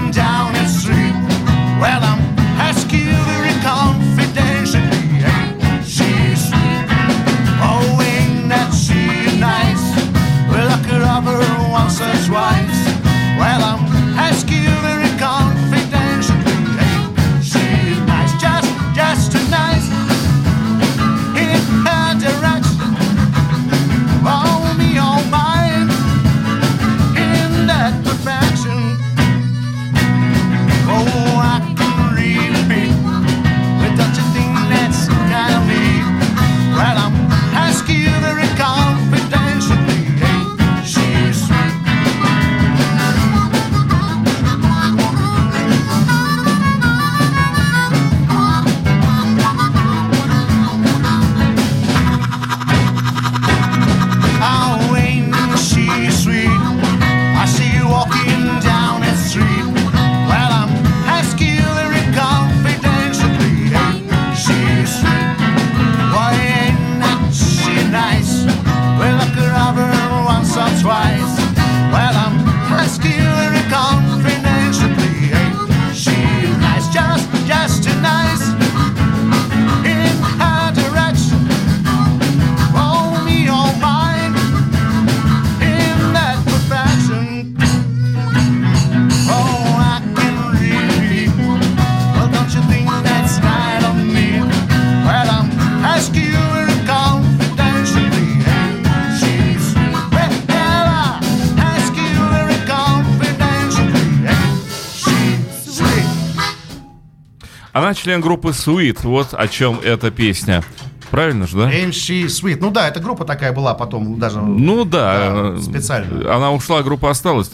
член 108.05 108.21
группы 108.21 108.49
Sweet. 108.49 108.99
Вот 109.01 109.33
о 109.33 109.47
чем 109.47 109.79
эта 109.83 110.11
песня. 110.11 110.63
Правильно 111.09 111.47
же, 111.47 111.57
да? 111.57 111.71
She 111.71 112.25
sweet? 112.25 112.59
Ну 112.61 112.69
да, 112.69 112.87
эта 112.87 112.99
группа 112.99 113.25
такая 113.25 113.51
была 113.51 113.73
потом 113.73 114.19
даже... 114.19 114.39
Ну 114.41 114.85
да. 114.85 115.53
Да, 115.55 115.59
специально. 115.59 116.31
Она 116.35 116.51
ушла, 116.51 116.83
группа 116.83 117.09
осталась. 117.09 117.49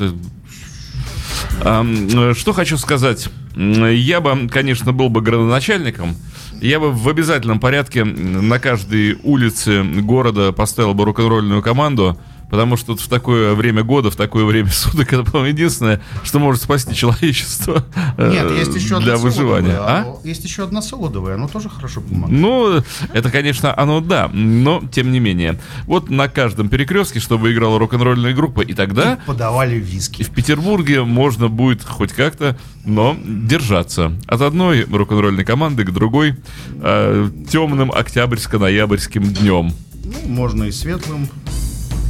Что 1.62 2.54
хочу 2.54 2.78
сказать. 2.78 3.30
Я 3.56 4.20
бы, 4.20 4.50
конечно, 4.50 4.92
был 4.92 5.08
бы 5.08 5.22
градоначальником. 5.22 6.18
Я 6.60 6.82
бы 6.82 6.92
в 6.92 7.08
обязательном 7.08 7.62
порядке 7.62 8.04
на 8.04 8.60
каждой 8.60 9.20
улице 9.24 9.84
города 9.84 10.52
поставил 10.52 10.94
бы 10.94 11.06
рок-н-ролльную 11.06 11.62
команду, 11.62 12.20
потому 12.52 12.76
что 12.76 12.92
вот 12.92 13.02
в 13.02 13.08
такое 13.08 13.56
время 13.56 13.82
года, 13.84 14.12
в 14.12 14.16
такое 14.16 14.44
время 14.44 14.70
суток, 14.70 15.12
это, 15.12 15.24
по-моему, 15.24 15.48
единственное, 15.48 16.02
что 16.24 16.38
может 16.38 16.62
спасти 16.62 16.94
человечество 16.94 17.84
э, 18.18 18.30
Нет, 18.30 18.52
есть 18.52 18.76
еще 18.76 19.00
для 19.00 19.18
выживания. 19.18 19.78
А? 19.80 20.18
Есть 20.24 20.44
еще 20.44 20.66
одна 20.66 20.82
солодовая, 20.82 21.36
оно 21.36 21.48
тоже 21.48 21.70
хорошо 21.70 22.02
помогает. 22.02 22.40
Ну, 22.40 22.84
это, 23.14 23.32
конечно, 23.32 23.74
оно 23.76 24.02
да, 24.02 24.28
но 24.34 24.84
тем 24.92 25.12
не 25.12 25.20
менее. 25.20 25.60
Вот 25.86 26.10
на 26.10 26.28
каждом 26.28 26.68
перекрестке, 26.68 27.22
чтобы 27.22 27.54
играла 27.54 27.80
рок-н-ролльная 27.80 28.34
группа, 28.34 28.62
и 28.62 28.74
тогда 28.74 29.18
Подавали 29.26 29.78
и 29.78 29.80
виски. 29.80 30.24
в 30.24 30.30
Петербурге 30.30 31.04
можно 31.04 31.48
будет 31.48 31.84
хоть 31.84 32.12
как-то, 32.12 32.58
но 32.84 33.16
держаться. 33.26 34.12
От 34.28 34.42
одной 34.42 34.84
рок-н-ролльной 34.84 35.46
команды 35.46 35.86
к 35.86 35.92
другой 35.92 36.36
э, 36.82 37.30
темным 37.50 37.92
октябрьско-ноябрьским 37.92 39.24
днем. 39.24 39.72
Ну, 40.04 40.30
можно 40.30 40.66
и 40.66 40.72
светлым. 40.72 41.30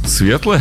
Светлое? 0.06 0.60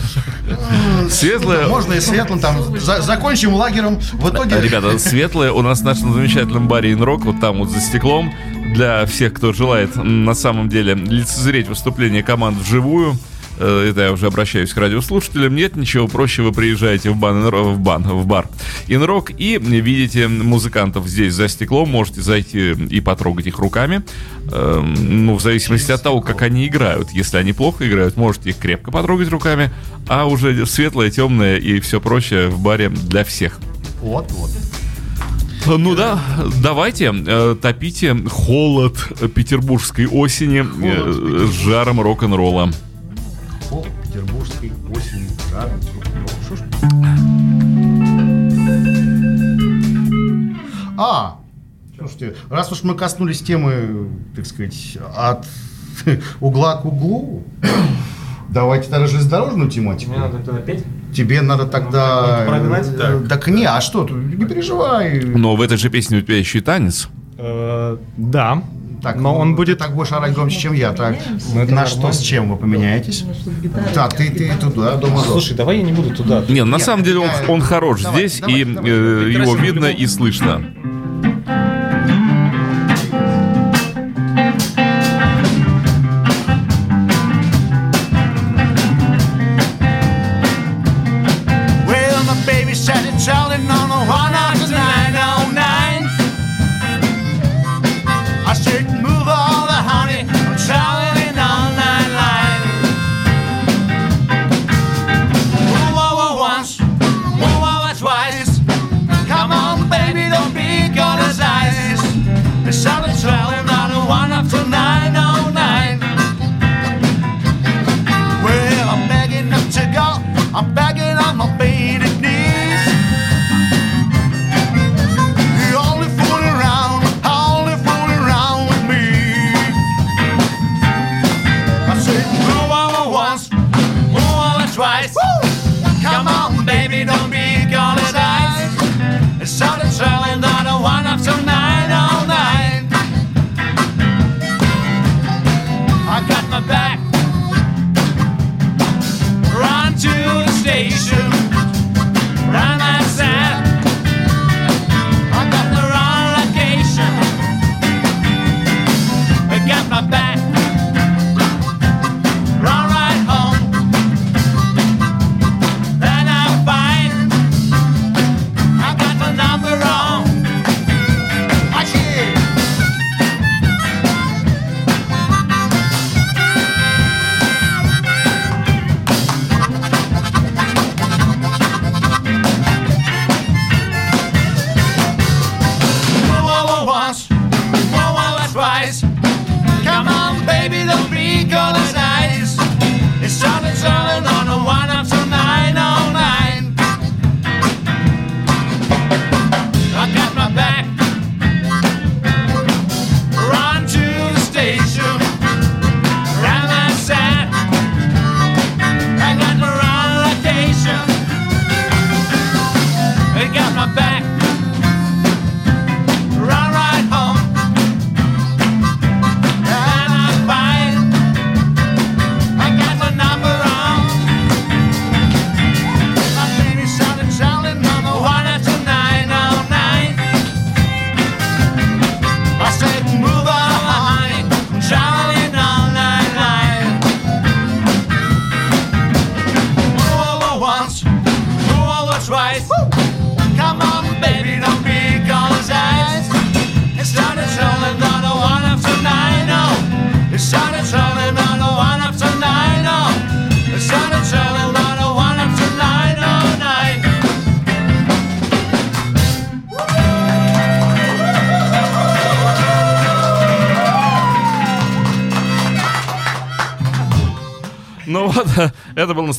Светлое? 1.09 1.67
Можно 1.67 1.93
и 1.93 1.99
светлым. 1.99 2.39
Там 2.39 2.77
за- 2.79 3.01
закончим 3.01 3.53
лагерем. 3.53 3.99
В 4.13 4.29
итоге... 4.29 4.59
Ребята, 4.61 4.97
светлое 4.99 5.51
у 5.51 5.61
нас 5.61 5.81
в 5.81 5.83
нашем 5.83 6.13
замечательном 6.13 6.67
баре 6.67 6.93
Инрок, 6.93 7.25
вот 7.25 7.39
там 7.39 7.57
вот 7.59 7.69
за 7.69 7.79
стеклом, 7.81 8.33
для 8.73 9.05
всех, 9.05 9.33
кто 9.33 9.51
желает 9.53 9.95
на 9.95 10.33
самом 10.33 10.69
деле 10.69 10.93
лицезреть 10.93 11.67
выступление 11.67 12.23
команд 12.23 12.57
вживую, 12.57 13.17
это 13.61 14.01
я 14.01 14.11
уже 14.11 14.27
обращаюсь 14.27 14.73
к 14.73 14.77
радиослушателям, 14.77 15.55
нет 15.55 15.75
ничего 15.75 16.07
проще, 16.07 16.41
вы 16.41 16.51
приезжаете 16.51 17.11
в, 17.11 17.17
бан, 17.17 17.41
в, 17.49 17.79
бан, 17.79 18.03
в 18.03 18.25
бар 18.25 18.47
Инрок 18.87 19.31
и 19.37 19.57
видите 19.57 20.27
музыкантов 20.27 21.07
здесь 21.07 21.33
за 21.33 21.47
стеклом, 21.47 21.89
можете 21.89 22.21
зайти 22.21 22.71
и 22.71 23.01
потрогать 23.01 23.47
их 23.47 23.59
руками, 23.59 24.03
Эм, 24.53 25.25
ну, 25.25 25.35
в 25.35 25.41
зависимости 25.41 25.91
от 25.91 26.03
того, 26.03 26.21
как 26.21 26.41
они 26.41 26.67
играют. 26.67 27.11
Если 27.11 27.37
они 27.37 27.53
плохо 27.53 27.87
играют, 27.87 28.17
можете 28.17 28.49
их 28.49 28.57
крепко 28.57 28.91
потрогать 28.91 29.29
руками, 29.29 29.71
а 30.07 30.25
уже 30.25 30.65
светлое, 30.65 31.09
темное 31.09 31.57
и 31.57 31.79
все 31.79 32.01
прочее 32.01 32.49
в 32.49 32.59
баре 32.59 32.89
для 32.89 33.23
всех. 33.23 33.59
Вот, 34.01 34.29
вот. 34.31 34.49
Ну 35.67 35.95
да, 35.95 36.19
давайте, 36.61 37.13
э, 37.13 37.55
топите 37.61 38.15
холод 38.29 38.97
петербургской 39.33 40.07
осени 40.07 40.65
э, 40.83 41.47
с 41.47 41.63
жаром 41.63 42.01
рок-н-ролла. 42.01 42.71
Холод 43.71 43.87
петербургской 44.03 44.69
осени, 44.93 45.29
жар, 45.49 45.69
Что 46.45 46.55
ж? 46.57 46.59
А, 50.97 51.37
слушайте, 51.97 52.35
раз 52.49 52.69
уж 52.73 52.83
мы 52.83 52.95
коснулись 52.95 53.41
темы, 53.41 54.09
так 54.35 54.45
сказать, 54.45 54.97
от 55.15 55.47
угла 56.41 56.81
к 56.81 56.85
углу, 56.85 57.43
давайте 58.49 58.89
тогда 58.89 59.07
железнодорожную 59.07 59.69
тематику. 59.69 60.11
Мне 60.11 60.19
надо 60.19 60.39
тогда 60.39 60.59
петь. 60.59 60.83
Тебе 61.15 61.39
надо 61.41 61.65
тогда... 61.65 62.41
Ну, 62.41 62.49
прогнать? 62.49 62.89
э, 62.93 63.25
Так 63.29 63.47
не, 63.47 63.63
а 63.63 63.79
что, 63.79 64.05
не 64.09 64.45
переживай. 64.45 65.21
Но 65.23 65.55
в 65.55 65.61
этой 65.61 65.77
же 65.77 65.89
песне 65.89 66.17
у 66.17 66.21
тебя 66.21 66.37
еще 66.37 66.57
и 66.57 66.61
танец. 66.61 67.07
Э, 67.37 67.95
Да. 68.17 68.61
Так, 69.01 69.15
Но 69.15 69.33
ну, 69.33 69.39
он 69.39 69.55
будет... 69.55 69.79
так 69.79 69.95
будешь 69.95 70.11
орать 70.11 70.33
громче, 70.33 70.59
чем 70.59 70.73
я. 70.73 70.93
Так, 70.93 71.17
Ну, 71.53 71.61
это 71.61 71.73
на 71.73 71.87
что, 71.87 72.11
с 72.11 72.19
чем 72.19 72.51
вы 72.51 72.57
поменяетесь? 72.57 73.25
Так, 73.93 74.15
ты, 74.15 74.29
ты 74.29 74.51
туда, 74.59 74.95
дома 74.95 75.21
Слушай, 75.21 75.55
давай 75.55 75.77
я 75.77 75.83
не 75.83 75.91
буду 75.91 76.15
туда. 76.15 76.43
Не, 76.47 76.63
на 76.63 76.79
самом 76.79 77.03
деле 77.03 77.19
он, 77.19 77.29
он 77.47 77.61
хорош 77.61 78.01
давай, 78.01 78.27
здесь, 78.27 78.39
давай, 78.39 78.61
и 78.61 78.65
давай, 78.65 78.91
э, 78.91 79.33
давай. 79.33 79.47
его 79.47 79.55
видно 79.55 79.85
и 79.87 80.05
слышно. 80.05 80.63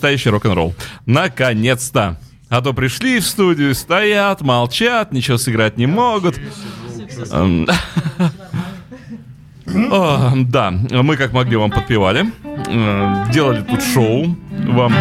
Настоящий 0.02 0.30
рок-н-ролл. 0.30 0.74
Наконец-то. 1.06 2.18
А 2.48 2.60
то 2.60 2.74
пришли 2.74 3.20
в 3.20 3.24
студию, 3.26 3.72
стоят, 3.72 4.40
молчат, 4.40 5.12
ничего 5.12 5.38
сыграть 5.38 5.76
не 5.76 5.86
могут. 5.86 6.40
Эм, 7.30 7.68
Да, 10.50 10.72
мы 10.90 11.16
как 11.16 11.32
могли 11.32 11.56
вам 11.56 11.70
подпевали. 11.70 12.26
Э, 12.66 13.26
Делали 13.32 13.62
тут 13.62 13.80
шоу 13.80 14.36
вам 14.66 14.92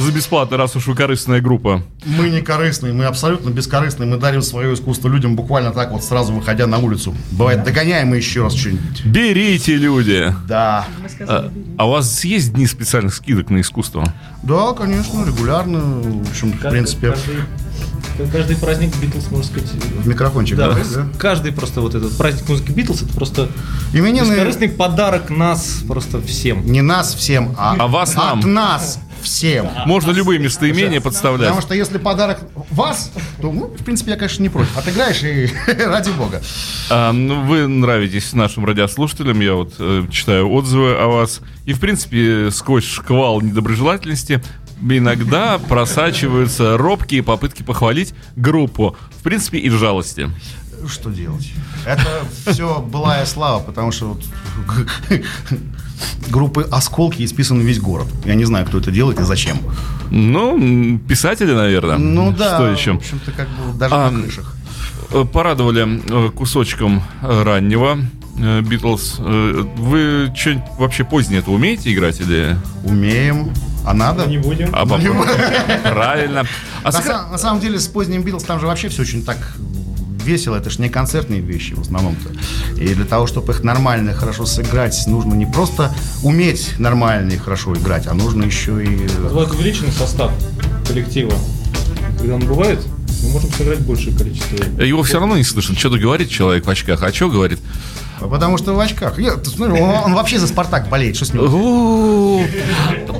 за 0.00 0.12
бесплатно, 0.12 0.56
раз 0.56 0.76
уж 0.76 0.86
вы 0.86 0.94
корыстная 0.94 1.40
группа. 1.40 1.82
Мы 2.04 2.30
не 2.30 2.40
корыстные, 2.40 2.92
мы 2.92 3.04
абсолютно 3.06 3.50
бескорыстные. 3.50 4.08
Мы 4.08 4.16
дарим 4.16 4.42
свое 4.42 4.74
искусство 4.74 5.08
людям 5.08 5.36
буквально 5.36 5.72
так 5.72 5.90
вот 5.92 6.04
сразу 6.04 6.32
выходя 6.32 6.66
на 6.66 6.78
улицу. 6.78 7.14
Бывает, 7.32 7.64
догоняем 7.64 8.08
мы 8.08 8.16
еще 8.16 8.42
раз 8.42 8.54
что-нибудь. 8.54 9.04
Берите, 9.04 9.76
люди. 9.76 10.32
Да. 10.46 10.86
А, 11.20 11.50
а 11.76 11.86
у 11.86 11.90
вас 11.90 12.24
есть 12.24 12.52
дни 12.54 12.66
специальных 12.66 13.14
скидок 13.14 13.50
на 13.50 13.60
искусство? 13.60 14.12
Да, 14.42 14.72
конечно, 14.72 15.24
регулярно. 15.26 15.78
В 15.78 16.30
общем, 16.30 16.52
в 16.52 16.68
принципе. 16.68 17.14
Каждый 18.32 18.56
праздник 18.56 18.96
Битлз, 18.96 19.30
можно 19.30 19.46
сказать. 19.46 19.70
В 19.70 20.08
микрофончик. 20.08 20.56
Да, 20.56 20.70
да? 20.72 21.06
каждый 21.18 21.52
просто 21.52 21.80
вот 21.80 21.94
этот 21.94 22.16
праздник 22.16 22.48
музыки 22.48 22.72
Битлз, 22.72 23.02
это 23.02 23.12
просто 23.14 23.48
Именины 23.92 24.32
бескорыстный 24.32 24.68
подарок 24.68 25.30
нас 25.30 25.82
просто 25.86 26.20
всем. 26.20 26.66
не 26.66 26.82
нас 26.82 27.14
всем, 27.14 27.54
а, 27.56 27.76
А 27.78 27.86
вас 27.86 28.16
от 28.16 28.42
нам. 28.42 28.54
нас 28.54 28.98
всем. 29.22 29.68
Можно 29.86 30.10
любые 30.10 30.38
местоимения 30.38 31.00
подставлять. 31.00 31.48
Потому 31.48 31.62
что 31.62 31.74
если 31.74 31.98
подарок 31.98 32.40
вас, 32.70 33.12
то, 33.40 33.52
ну, 33.52 33.66
в 33.66 33.84
принципе, 33.84 34.12
я, 34.12 34.16
конечно, 34.16 34.42
не 34.42 34.48
против. 34.48 34.76
Отыграешь 34.76 35.22
и 35.22 35.50
ради 35.84 36.10
бога. 36.10 36.42
А, 36.90 37.12
ну, 37.12 37.42
вы 37.44 37.66
нравитесь 37.66 38.32
нашим 38.32 38.64
радиослушателям, 38.64 39.40
я 39.40 39.54
вот 39.54 39.74
э, 39.78 40.06
читаю 40.10 40.50
отзывы 40.50 40.94
о 40.94 41.06
вас. 41.08 41.40
И, 41.64 41.72
в 41.72 41.80
принципе, 41.80 42.50
сквозь 42.50 42.84
шквал 42.84 43.40
недоброжелательности 43.40 44.42
иногда 44.80 45.58
просачиваются 45.68 46.76
робкие 46.76 47.22
попытки 47.22 47.62
похвалить 47.62 48.14
группу. 48.36 48.96
В 49.18 49.22
принципе, 49.22 49.58
и 49.58 49.68
жалости. 49.70 50.30
Что 50.86 51.10
делать? 51.10 51.52
Это 51.84 52.06
все 52.46 52.80
былая 52.80 53.26
слава, 53.26 53.62
потому 53.62 53.90
что 53.90 54.06
вот 54.06 54.22
группы 56.28 56.66
«Осколки» 56.70 57.24
исписан 57.24 57.60
весь 57.60 57.80
город. 57.80 58.06
Я 58.24 58.34
не 58.34 58.44
знаю, 58.44 58.66
кто 58.66 58.78
это 58.78 58.90
делает 58.90 59.20
и 59.20 59.24
зачем. 59.24 59.58
Ну, 60.10 60.98
писатели, 61.08 61.52
наверное. 61.52 61.98
Ну 61.98 62.32
да, 62.32 62.54
Что 62.56 62.68
в 62.68 62.72
еще? 62.72 62.94
общем-то, 62.94 63.30
как 63.32 63.48
бы 63.48 63.78
даже 63.78 63.94
А, 63.94 64.10
на 64.10 64.22
крышах. 64.22 64.54
Э, 65.12 65.24
Порадовали 65.30 66.26
э, 66.26 66.30
кусочком 66.30 67.02
э, 67.22 67.42
раннего 67.42 67.98
Битлз. 68.36 69.16
Вы 69.18 70.32
что-нибудь 70.36 70.62
вообще 70.78 71.02
позднее 71.04 71.40
это 71.40 71.50
умеете 71.50 71.92
играть 71.92 72.20
или... 72.20 72.56
Умеем. 72.84 73.50
А 73.84 73.94
надо? 73.94 74.26
Не 74.26 74.38
будем. 74.38 74.68
А 74.72 74.86
попробуй. 74.86 75.26
Правильно. 75.82 76.44
А 76.84 76.92
На, 76.92 76.98
сыгра- 76.98 77.02
са- 77.26 77.30
на 77.32 77.38
самом 77.38 77.60
деле, 77.60 77.80
с 77.80 77.88
поздним 77.88 78.22
Битлз 78.22 78.44
там 78.44 78.60
же 78.60 78.66
вообще 78.66 78.88
все 78.90 79.02
очень 79.02 79.24
так 79.24 79.38
весело. 80.28 80.56
Это 80.56 80.70
же 80.70 80.80
не 80.80 80.88
концертные 80.88 81.40
вещи 81.40 81.74
в 81.74 81.80
основном-то. 81.80 82.30
И 82.80 82.94
для 82.94 83.04
того, 83.04 83.26
чтобы 83.26 83.52
их 83.52 83.64
нормально 83.64 84.10
и 84.10 84.14
хорошо 84.14 84.46
сыграть, 84.46 85.06
нужно 85.06 85.34
не 85.34 85.46
просто 85.46 85.94
уметь 86.22 86.74
нормально 86.78 87.32
и 87.32 87.36
хорошо 87.36 87.74
играть, 87.74 88.06
а 88.06 88.14
нужно 88.14 88.44
еще 88.44 88.84
и... 88.84 89.08
Бывает 89.18 89.50
увеличенный 89.50 89.92
состав 89.92 90.30
коллектива. 90.86 91.32
Когда 92.18 92.34
он 92.34 92.46
бывает, 92.46 92.80
мы 93.22 93.30
можем 93.30 93.50
сыграть 93.52 93.80
большее 93.80 94.16
количество. 94.16 94.82
Его 94.82 95.02
все 95.02 95.18
равно 95.18 95.36
не 95.36 95.44
слышно. 95.44 95.76
Что-то 95.76 95.98
говорит 95.98 96.28
человек 96.28 96.66
в 96.66 96.70
очках, 96.70 97.02
а 97.02 97.12
что 97.12 97.28
говорит? 97.28 97.58
Потому 98.20 98.58
что 98.58 98.74
в 98.74 98.80
очках. 98.80 99.18
Я, 99.18 99.36
ты 99.36 99.50
смотри, 99.50 99.80
он, 99.80 99.90
он 99.90 100.14
вообще 100.14 100.38
за 100.38 100.46
«Спартак» 100.46 100.88
болеет. 100.88 101.16
Что 101.16 101.24
с 101.24 101.34
ним? 101.34 102.46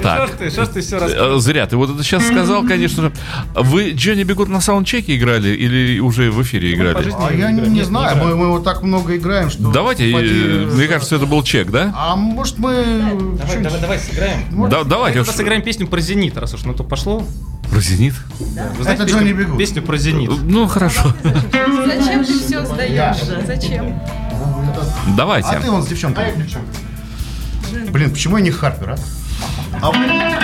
Так. 0.02 0.28
ж 0.28 0.32
ты, 0.38 0.50
что 0.50 0.66
ты 0.66 0.80
все 0.80 0.98
раз... 0.98 1.12
Э, 1.14 1.38
Зря 1.38 1.66
ты 1.66 1.76
вот 1.76 1.90
это 1.90 2.02
сейчас 2.02 2.26
сказал, 2.26 2.62
конечно 2.64 3.04
же. 3.04 3.12
Вы 3.54 3.90
Джонни 3.90 4.22
Бегут 4.24 4.48
на 4.48 4.60
саундчеке 4.60 5.16
играли 5.16 5.50
или 5.50 5.98
уже 5.98 6.30
в 6.30 6.42
эфире 6.42 6.74
играли? 6.74 7.12
А 7.18 7.32
я 7.32 7.50
не, 7.50 7.82
знаю, 7.82 8.16
мы, 8.36 8.48
вот 8.48 8.64
так 8.64 8.82
много 8.82 9.16
играем, 9.16 9.50
что... 9.50 9.70
Давайте, 9.70 10.10
э, 10.10 10.66
мне 10.66 10.86
кажется, 10.86 11.16
это 11.16 11.26
был 11.26 11.42
чек, 11.42 11.70
да? 11.70 11.92
А 11.96 12.16
может 12.16 12.58
мы... 12.58 12.72
Давай, 12.72 13.46
что-нибудь- 13.46 13.62
давай, 13.62 13.80
давай 13.80 13.98
сыграем. 13.98 14.68
Да, 14.70 14.84
давайте. 14.84 15.24
Сыграем 15.24 15.62
песню 15.62 15.86
про 15.86 16.00
«Зенит», 16.00 16.36
раз 16.36 16.54
уж 16.54 16.64
на 16.64 16.74
то 16.74 16.84
пошло. 16.84 17.24
Про 17.70 17.80
«Зенит»? 17.80 18.14
Вы 18.76 18.82
знаете 18.82 19.04
Джонни 19.04 19.32
Бигуд. 19.32 19.58
песню 19.58 19.82
про 19.82 19.96
«Зенит»? 19.96 20.30
Ну, 20.42 20.66
хорошо. 20.66 21.12
Зачем 21.22 22.24
ты 22.24 22.38
все 22.38 22.64
сдаешь? 22.64 23.16
Зачем? 23.46 24.00
А 24.40 25.16
Давайте. 25.16 25.58
ты 25.60 25.70
вон 25.70 25.82
с 25.82 25.86
девчонкой. 25.88 26.32
Блин, 27.90 28.10
почему 28.10 28.36
я 28.38 28.42
не 28.44 28.50
Харпер, 28.50 28.90
а? 28.90 28.96
А- 29.82 30.37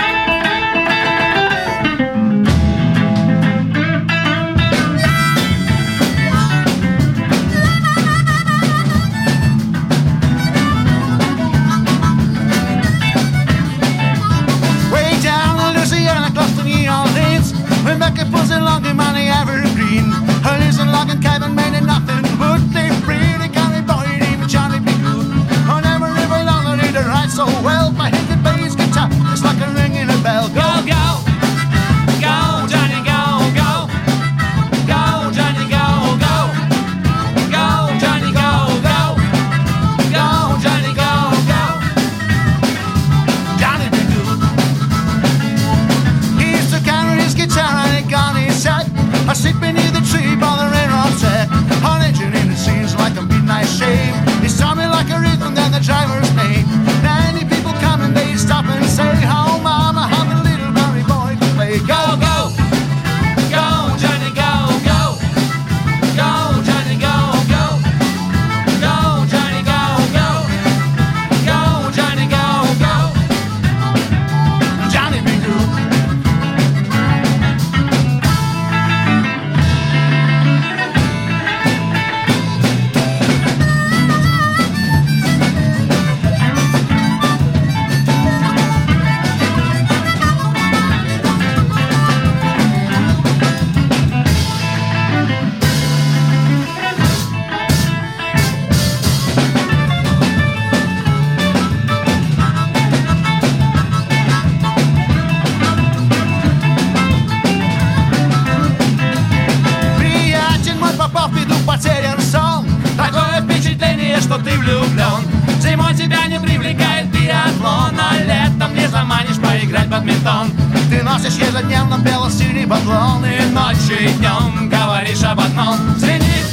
заманишь 118.95 119.35
поиграть 119.35 119.87
в 119.87 119.89
бадминтон. 119.89 120.51
Ты 120.89 121.03
носишь 121.03 121.33
ежедневно 121.33 121.97
бело-синий 121.97 122.65
батлон 122.65 123.25
И 123.25 123.41
ночью 123.51 123.99
и 123.99 124.07
днем 124.13 124.69
говоришь 124.69 125.23
об 125.23 125.41
одном. 125.41 125.75
Зенит, 125.97 126.47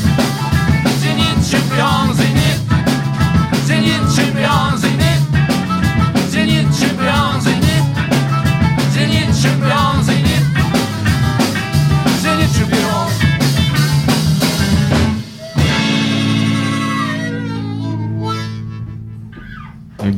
зенит, 1.00 1.38
чемпион, 1.48 2.12
зенит! 2.14 2.60
Зенит, 3.64 4.02
чемпион, 4.16 4.76
зенит! 4.76 5.22
Зенит, 6.32 6.66
чемпион, 6.76 7.40
зенит! 7.40 7.84
Зенит, 8.92 9.28
чемпион, 9.40 10.02
зенит! 10.02 10.44
Зенит, 12.22 12.50
чемпион! 12.56 13.08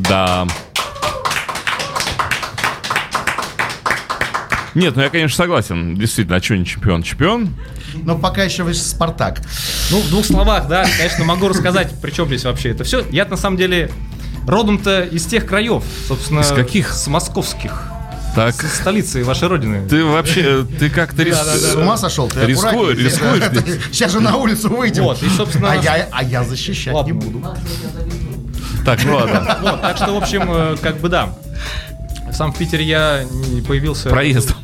Да. 0.09 0.47
Нет, 4.75 4.97
ну 4.97 5.03
я, 5.03 5.11
конечно, 5.11 5.37
согласен. 5.37 5.95
Действительно, 5.97 6.37
а 6.37 6.43
что 6.43 6.57
не 6.57 6.67
чемпион? 6.67 7.03
Чемпион? 7.03 7.55
Но 8.03 8.19
пока 8.19 8.43
еще 8.43 8.65
вы 8.65 8.75
Спартак. 8.75 9.41
Ну, 9.91 10.01
в 10.01 10.09
двух 10.09 10.27
словах, 10.27 10.67
да, 10.69 10.85
конечно, 10.99 11.25
могу 11.25 11.49
рассказать, 11.49 11.93
при 12.01 12.11
чем 12.11 12.27
здесь 12.27 12.45
вообще 12.45 12.71
это 12.71 12.85
все. 12.85 13.05
Я 13.11 13.25
на 13.25 13.37
самом 13.37 13.57
деле 13.57 13.91
родом-то 14.47 15.03
из 15.05 15.25
тех 15.27 15.47
краев, 15.47 15.85
собственно. 16.09 16.41
Из 16.41 16.51
каких? 16.51 16.93
С 16.93 17.07
московских. 17.07 17.85
Так, 18.35 18.55
С 18.55 18.81
столицы 18.81 19.23
вашей 19.23 19.47
родины. 19.47 19.89
ты 19.89 20.05
вообще, 20.05 20.67
ты 20.79 20.91
как-то 20.91 21.23
рис... 21.23 21.37
С 21.37 21.77
ума 21.77 21.97
сошел? 21.97 22.29
Ты 22.29 22.41
аккуратней. 22.41 23.05
рискуешь 23.05 23.81
Сейчас 23.93 24.11
же 24.11 24.19
на 24.19 24.37
улицу 24.37 24.71
выйдем. 24.71 25.05
Вот, 25.05 25.23
и, 25.23 25.29
собственно, 25.29 25.71
А 25.71 25.77
я, 25.77 26.09
а 26.11 26.25
я 26.25 26.43
защищать 26.43 26.93
Ладно. 26.93 27.13
не 27.13 27.19
буду. 27.21 27.47
Так, 28.85 29.05
ну 29.05 29.15
ладно. 29.15 29.59
Вот, 29.63 29.81
так 29.81 29.97
что, 29.97 30.13
в 30.13 30.17
общем, 30.17 30.43
э, 30.49 30.77
как 30.83 30.99
бы 30.99 31.09
да. 31.09 31.33
Сам 32.33 32.53
в 32.53 32.59
Питере 32.59 32.85
я 32.85 33.25
не 33.53 33.61
появился... 33.63 34.11
Проездом. 34.11 34.57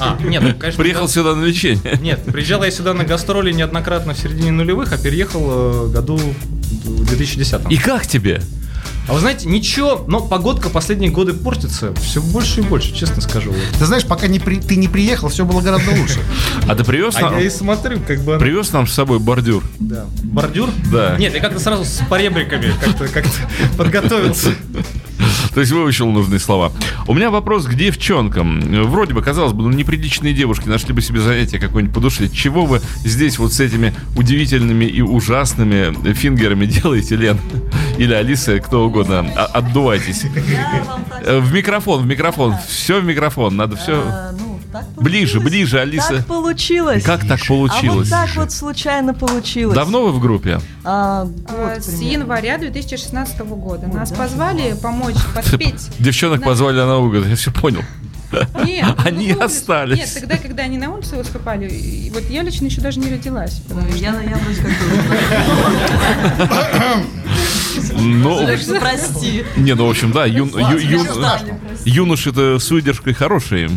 А, 0.00 0.18
нет, 0.22 0.42
ну, 0.42 0.54
конечно. 0.54 0.82
Приехал 0.82 1.08
сюда 1.08 1.34
на 1.34 1.44
лечение. 1.44 1.98
Нет, 2.00 2.22
приезжал 2.24 2.64
я 2.64 2.70
сюда 2.70 2.94
на 2.94 3.04
гастроли 3.04 3.52
неоднократно 3.52 4.14
в 4.14 4.18
середине 4.18 4.50
нулевых, 4.50 4.92
а 4.92 4.98
переехал 4.98 5.86
э, 5.86 5.88
году 5.90 6.16
в 6.16 7.06
2010. 7.06 7.70
И 7.70 7.76
как 7.76 8.06
тебе? 8.06 8.40
А 9.10 9.12
вы 9.12 9.18
знаете, 9.18 9.48
ничего, 9.48 10.04
но 10.06 10.20
погодка 10.20 10.70
последние 10.70 11.10
годы 11.10 11.32
портится 11.32 11.92
все 11.96 12.22
больше 12.22 12.60
и 12.60 12.62
больше, 12.62 12.94
честно 12.94 13.20
скажу. 13.20 13.52
Ты 13.76 13.84
знаешь, 13.84 14.06
пока 14.06 14.28
не 14.28 14.38
при- 14.38 14.60
ты 14.60 14.76
не 14.76 14.86
приехал, 14.86 15.28
все 15.28 15.44
было 15.44 15.60
гораздо 15.60 15.90
лучше. 15.98 16.20
А 16.68 16.76
ты 16.76 16.84
привез 16.84 17.16
А 17.16 17.22
нам, 17.22 17.38
я 17.38 17.44
и 17.44 17.50
смотрю, 17.50 17.98
как 18.06 18.20
бы... 18.22 18.38
привез 18.38 18.72
нам 18.72 18.86
с 18.86 18.92
собой 18.92 19.18
бордюр? 19.18 19.64
Да. 19.80 20.04
Бордюр? 20.22 20.70
Да. 20.92 21.16
Нет, 21.18 21.34
я 21.34 21.40
как-то 21.40 21.58
сразу 21.58 21.84
с 21.84 22.00
поребриками 22.08 22.72
как-то 22.80 23.08
как 23.08 23.24
подготовился. 23.76 24.54
То 25.54 25.60
есть 25.60 25.72
выучил 25.72 26.06
нужные 26.06 26.38
слова. 26.38 26.72
У 27.08 27.14
меня 27.14 27.30
вопрос 27.30 27.66
к 27.66 27.74
девчонкам. 27.74 28.60
Вроде 28.88 29.12
бы, 29.12 29.22
казалось 29.22 29.52
бы, 29.52 29.64
ну 29.64 29.70
неприличные 29.70 30.32
девушки 30.32 30.68
нашли 30.68 30.92
бы 30.94 31.02
себе 31.02 31.20
занятие 31.20 31.58
какое-нибудь 31.58 31.92
по 31.94 32.00
душе. 32.00 32.28
Чего 32.28 32.64
вы 32.64 32.80
здесь 33.04 33.38
вот 33.40 33.52
с 33.52 33.58
этими 33.58 33.92
удивительными 34.16 34.84
и 34.84 35.00
ужасными 35.02 36.12
фингерами 36.14 36.66
делаете, 36.66 37.16
Лен? 37.16 37.38
Или 38.00 38.14
Алиса, 38.14 38.58
кто 38.60 38.86
угодно. 38.86 39.26
А- 39.36 39.44
Отдувайтесь. 39.58 40.24
Э, 41.24 41.38
В 41.38 41.52
микрофон, 41.52 42.02
в 42.02 42.06
микрофон. 42.06 42.54
Все 42.66 43.00
в 43.00 43.04
микрофон. 43.04 43.56
Надо 43.56 43.76
все... 43.76 44.02
А, 44.06 44.32
ну, 44.32 44.58
так 44.72 44.84
Ближе, 44.96 45.34
получилось. 45.40 45.44
ближе, 45.50 45.78
Алиса. 45.80 46.16
Так 46.16 46.26
получилось. 46.26 47.02
Как 47.04 47.20
так 47.28 47.40
А 47.48 47.52
вот 47.52 47.70
получилось? 47.70 48.08
так 48.08 48.34
вот 48.36 48.52
случайно 48.52 49.12
получилось. 49.12 49.74
Давно 49.74 50.06
вы 50.06 50.12
в 50.12 50.20
группе? 50.20 50.60
А, 50.82 51.24
год 51.24 51.46
А, 51.76 51.80
С 51.80 52.00
января 52.00 52.56
2016 52.56 53.38
года. 53.40 53.86
Ой, 53.86 53.94
Нас 53.98 54.10
да. 54.10 54.16
позвали 54.16 54.74
помочь 54.80 55.16
подпеть. 55.34 55.90
Девчонок 55.98 56.42
позвали 56.42 56.76
на 56.78 56.98
год, 57.00 57.26
я 57.26 57.36
все 57.36 57.50
понял. 57.52 57.82
Нет, 58.64 58.86
Они 59.04 59.32
ну, 59.32 59.40
на 59.40 59.44
улице- 59.46 59.56
остались. 59.58 59.98
Нет, 59.98 60.10
тогда, 60.20 60.36
когда 60.36 60.62
они 60.62 60.78
на 60.78 60.90
улице 60.94 61.16
выступали, 61.16 61.68
и 61.68 62.10
вот 62.14 62.22
я 62.30 62.42
лично 62.42 62.66
еще 62.66 62.80
даже 62.80 63.00
не 63.00 63.10
родилась. 63.10 63.60
Ну, 63.68 63.74
потому 63.74 63.90
что- 63.90 63.98
Я, 63.98 64.12
я 64.22 64.36
вроде 64.38 64.62
как. 64.62 64.70
Ну, 67.98 68.56
что 68.58 68.80
прости. 68.80 69.44
не, 69.56 69.74
ну, 69.74 69.86
в 69.86 69.90
общем, 69.90 70.12
да, 70.12 70.26
юн- 70.26 70.50
ю- 70.50 70.78
юн- 70.78 71.06
юноши-то 71.84 72.58
с 72.58 72.70
выдержкой 72.70 73.14
хорошие. 73.14 73.70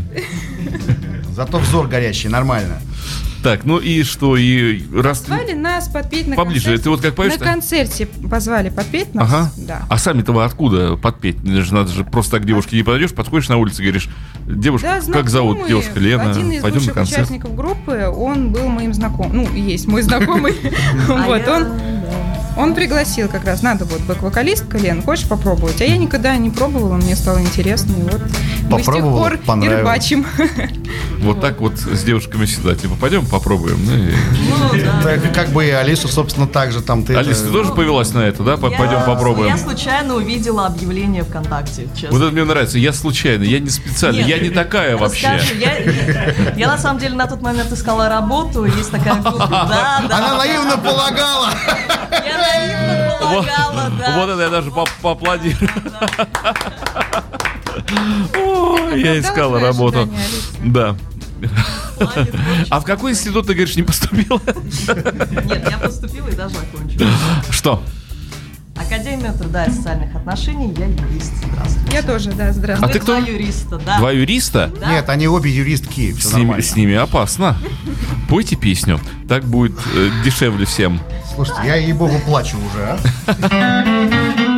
Зато 1.35 1.57
взор 1.57 1.87
горящий, 1.87 2.29
нормально. 2.29 2.79
Так, 3.43 3.65
ну 3.65 3.77
и 3.77 4.03
что, 4.03 4.37
и 4.37 4.81
раз... 4.95 5.19
Позвали 5.19 5.51
нас 5.51 5.89
подпеть 5.89 6.27
на 6.27 6.35
Поближе, 6.37 6.63
концерте. 6.63 6.83
ты 6.83 6.89
вот 6.89 7.01
как 7.01 7.15
поешь, 7.15 7.33
На 7.33 7.45
концерте 7.45 8.05
позвали 8.05 8.69
подпеть 8.69 9.13
нас. 9.13 9.27
Ага. 9.29 9.51
Да. 9.57 9.81
А 9.89 9.97
сами-то 9.97 10.31
вы 10.31 10.45
откуда 10.45 10.95
подпеть? 10.95 11.43
Надо 11.43 11.91
же 11.91 12.05
просто 12.05 12.31
так 12.33 12.43
к 12.43 12.45
девушке 12.45 12.77
не 12.77 12.83
подойдешь, 12.83 13.13
подходишь 13.13 13.49
на 13.49 13.57
улице 13.57 13.81
и 13.81 13.85
говоришь, 13.85 14.09
девушка, 14.47 15.01
Да, 15.05 15.13
как 15.13 15.29
зовут 15.29 15.67
девушка 15.67 15.99
Лена? 15.99 16.31
Один 16.31 16.51
из 16.53 16.61
Пойдем 16.61 16.85
на 16.85 16.93
концерт. 16.93 17.19
участников 17.19 17.53
группы, 17.53 18.07
он 18.07 18.51
был 18.51 18.69
моим 18.69 18.93
знакомым. 18.93 19.35
Ну, 19.35 19.53
есть 19.53 19.87
мой 19.87 20.01
знакомый. 20.01 20.55
А 21.09 21.23
Вот, 21.25 21.47
он. 21.47 21.67
Он 22.55 22.75
пригласил 22.75 23.29
как 23.29 23.45
раз, 23.45 23.63
надо 23.63 23.85
вот 23.85 24.01
бэк-вокалистка, 24.01 24.77
Лен, 24.77 25.01
хочешь 25.01 25.27
попробовать? 25.27 25.81
А 25.81 25.85
я 25.85 25.97
никогда 25.97 26.37
не 26.37 26.51
пробовала, 26.51 26.95
мне 26.97 27.15
стало 27.15 27.41
интересно, 27.41 27.93
и 27.93 28.03
вот 28.03 28.21
мы 28.21 28.29
с 28.29 28.85
тех 28.85 28.85
Попробовала, 28.85 29.29
пор 29.39 29.57
и 29.63 29.67
рыбачим. 29.67 30.25
Вот 31.19 31.39
так 31.39 31.61
вот 31.61 31.79
с 31.79 32.03
девушками 32.03 32.45
сюда, 32.45 32.75
типа, 32.75 32.95
пойдем 32.99 33.25
попробуем. 33.33 33.79
Ну, 33.85 33.97
и- 33.97 34.77
Ну, 34.77 34.83
да. 34.83 35.01
Так, 35.03 35.33
как 35.33 35.49
бы 35.49 35.65
и 35.65 35.69
Алису, 35.71 36.07
собственно, 36.07 36.47
так 36.47 36.71
же 36.71 36.81
там 36.81 37.03
ты... 37.03 37.15
Алис, 37.15 37.37
это- 37.39 37.47
ты 37.47 37.53
тоже 37.53 37.73
повелась 37.73 38.13
на 38.13 38.19
это, 38.19 38.43
да? 38.43 38.51
Я- 38.51 38.57
Пойдем 38.57 39.03
попробуем. 39.05 39.47
Я 39.49 39.57
случайно 39.57 40.15
увидела 40.15 40.67
объявление 40.67 41.23
ВКонтакте, 41.23 41.87
честно. 41.95 42.11
Вот 42.11 42.21
это 42.21 42.31
мне 42.31 42.43
нравится. 42.43 42.77
Я 42.77 42.93
случайно, 42.93 43.43
я 43.43 43.59
не 43.59 43.69
специально, 43.69 44.17
Нет. 44.19 44.27
я 44.27 44.39
не 44.39 44.49
такая 44.51 44.97
вообще. 44.97 45.39
Я, 46.55 46.67
на 46.67 46.77
самом 46.77 46.99
деле 46.99 47.15
на 47.15 47.25
тот 47.27 47.41
момент 47.41 47.71
искала 47.71 48.07
работу, 48.07 48.65
есть 48.65 48.91
такая 48.91 49.15
группа. 49.21 49.47
Да, 49.73 50.03
да. 50.07 50.17
Она 50.17 50.37
наивно 50.37 50.77
полагала. 50.77 51.49
Я 52.11 52.37
наивно 52.37 53.17
Вот, 53.21 53.29
полагала, 53.47 53.91
да. 53.99 54.15
вот 54.17 54.29
это 54.29 54.41
я 54.43 54.49
даже 54.49 54.69
по- 54.71 54.87
поаплодирую. 55.01 55.69
Я 58.95 59.19
искала 59.19 59.59
работу. 59.59 60.07
Да. 60.63 60.95
А 62.69 62.79
в 62.79 62.83
какой 62.83 63.11
институт, 63.11 63.47
ты 63.47 63.53
говоришь, 63.53 63.75
не 63.75 63.83
поступила? 63.83 64.39
Нет, 64.45 65.67
я 65.69 65.77
поступила 65.77 66.27
и 66.27 66.35
даже 66.35 66.55
окончила. 66.57 67.09
Что? 67.49 67.83
Академия 68.75 69.31
труда 69.33 69.65
и 69.65 69.71
социальных 69.71 70.15
отношений, 70.15 70.73
я 70.77 70.87
юрист. 70.87 71.31
Здравствуйте. 71.51 71.95
Я 71.95 72.01
тоже, 72.01 72.31
да, 72.31 72.47
А 72.47 72.53
здравствуйте. 72.53 72.93
ты 72.93 72.99
кто? 72.99 73.19
Два 73.19 73.27
юриста, 73.29 73.77
да. 73.85 73.97
Два 73.99 74.11
юриста? 74.11 74.71
Да. 74.79 74.91
Нет, 74.91 75.09
они 75.09 75.27
обе 75.27 75.51
юристки, 75.51 76.11
все 76.13 76.27
С 76.29 76.33
ними, 76.33 76.41
нормально. 76.45 76.63
с 76.63 76.75
ними 76.75 76.95
опасно. 76.95 77.55
Пойте 78.29 78.55
песню. 78.55 78.99
Так 79.29 79.45
будет 79.45 79.73
э, 79.95 80.09
дешевле 80.25 80.65
всем. 80.65 80.99
Слушайте, 81.35 81.61
я 81.65 81.75
ей-богу 81.75 82.19
плачу 82.25 82.57
уже, 82.57 82.97
а. 83.27 84.49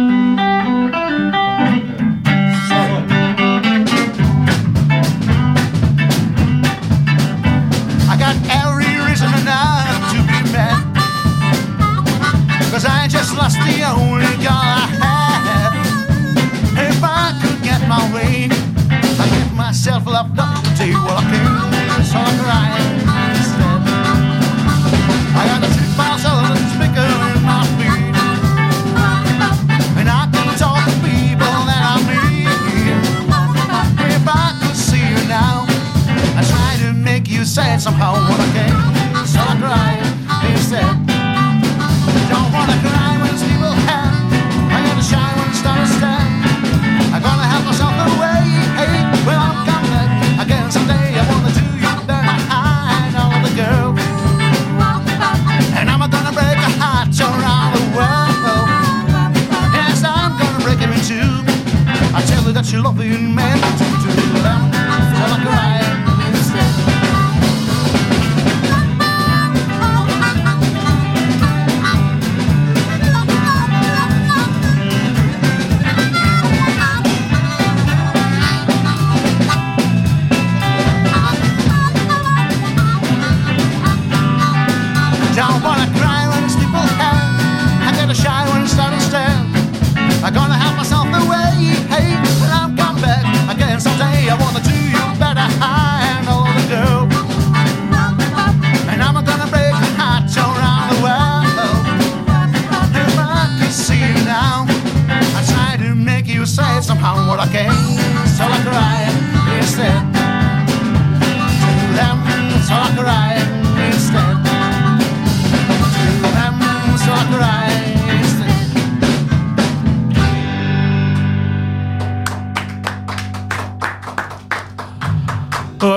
por 107.36 107.43
aquel 107.43 107.85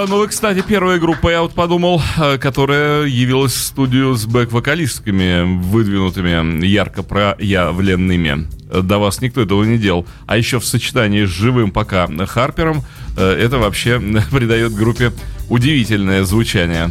ну, 0.06 0.18
вы, 0.18 0.28
кстати, 0.28 0.62
первая 0.66 0.98
группа, 0.98 1.30
я 1.30 1.40
вот 1.40 1.54
подумал, 1.54 2.02
э, 2.18 2.36
которая 2.36 3.06
явилась 3.06 3.52
в 3.52 3.62
студию 3.62 4.14
с 4.14 4.26
бэк-вокалистками, 4.26 5.60
выдвинутыми, 5.62 6.66
ярко 6.66 7.02
проявленными. 7.02 8.48
До 8.70 8.98
вас 8.98 9.22
никто 9.22 9.40
этого 9.40 9.64
не 9.64 9.78
делал. 9.78 10.06
А 10.26 10.36
еще 10.36 10.60
в 10.60 10.64
сочетании 10.66 11.24
с 11.24 11.30
живым 11.30 11.70
пока 11.70 12.06
Харпером 12.26 12.82
э, 13.16 13.24
это 13.24 13.56
вообще 13.58 13.98
придает 14.30 14.74
группе 14.74 15.10
удивительное 15.48 16.24
звучание. 16.24 16.90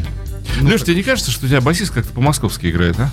Леш, 0.61 0.81
тебе 0.81 0.95
не 0.95 1.03
кажется, 1.03 1.29
что 1.29 1.45
у 1.45 1.49
тебя 1.49 1.61
басист 1.61 1.93
как-то 1.93 2.11
по-московски 2.13 2.67
играет, 2.71 2.99
а? 2.99 3.11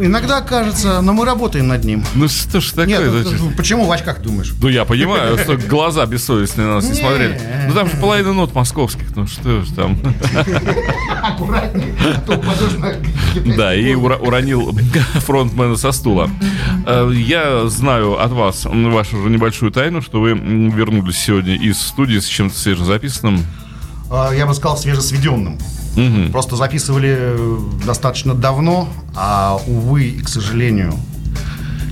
Иногда 0.00 0.40
кажется, 0.40 1.00
но 1.00 1.12
мы 1.12 1.24
работаем 1.24 1.68
над 1.68 1.84
ним. 1.84 2.04
Ну 2.14 2.28
что 2.28 2.60
ж 2.60 2.70
такое? 2.70 2.86
Нет, 2.86 3.02
зачем? 3.10 3.38
ну, 3.38 3.50
почему 3.56 3.86
в 3.86 3.90
очках 3.92 4.20
думаешь? 4.22 4.54
Ну, 4.60 4.68
я 4.68 4.84
понимаю, 4.84 5.38
что 5.38 5.56
глаза 5.56 6.06
бессовестные 6.06 6.66
на 6.66 6.74
нас 6.76 6.88
не 6.88 6.94
смотрели. 6.94 7.40
Ну, 7.68 7.74
там 7.74 7.88
же 7.88 7.96
половина 7.96 8.32
нот 8.32 8.54
московских, 8.54 9.14
ну 9.16 9.26
что 9.26 9.62
ж 9.62 9.68
там. 9.74 9.98
Аккуратнее, 11.22 11.94
а 12.28 13.56
Да, 13.56 13.74
и 13.74 13.94
уронил 13.94 14.76
фронтмена 15.26 15.76
со 15.76 15.92
стула. 15.92 16.30
Э, 16.86 17.10
Я 17.12 17.68
знаю 17.68 18.22
от 18.22 18.30
вас 18.32 18.64
вашу 18.64 19.22
же 19.22 19.30
небольшую 19.30 19.72
тайну, 19.72 20.02
что 20.02 20.20
вы 20.20 20.30
вернулись 20.30 21.18
сегодня 21.18 21.56
из 21.56 21.78
студии 21.80 22.18
с 22.18 22.26
чем-то 22.26 22.56
свежезаписанным. 22.56 23.44
А, 24.10 24.32
Я 24.32 24.46
бы 24.46 24.54
сказал, 24.54 24.76
свежесведенным. 24.76 25.58
Мгм. 25.96 26.30
Просто 26.32 26.56
записывали 26.56 27.16
э, 27.18 27.58
достаточно 27.86 28.34
давно, 28.34 28.88
а, 29.16 29.58
увы, 29.66 30.04
и, 30.04 30.20
к 30.20 30.28
сожалению, 30.28 30.94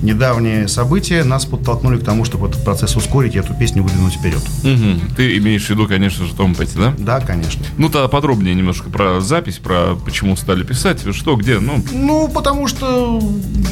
недавние 0.03 0.69
события 0.69 1.25
нас 1.25 1.45
подтолкнули 1.45 1.99
к 1.99 2.05
тому, 2.05 2.25
чтобы 2.25 2.49
этот 2.49 2.65
процесс 2.65 2.97
ускорить 2.97 3.35
и 3.35 3.39
эту 3.39 3.55
песню 3.55 3.83
выдвинуть 3.83 4.15
вперед. 4.15 4.43
Мгм. 4.63 5.01
Ты 5.17 5.37
имеешь 5.39 5.67
в 5.67 5.71
виду, 5.71 5.87
конечно 5.87 6.25
же, 6.27 6.35
Том 6.35 6.55
Петти, 6.55 6.79
да? 6.79 6.95
Да, 6.99 7.21
конечно. 7.21 7.65
Ну, 7.79 7.89
тогда 7.89 8.09
подробнее 8.09 8.55
немножко 8.55 8.91
про 8.91 9.21
запись, 9.21 9.59
про 9.59 9.97
почему 10.05 10.37
стали 10.37 10.63
писать, 10.63 11.01
что, 11.15 11.37
где, 11.37 11.59
ну... 11.59 11.83
Ну, 11.93 12.29
потому 12.29 12.69
что, 12.69 13.21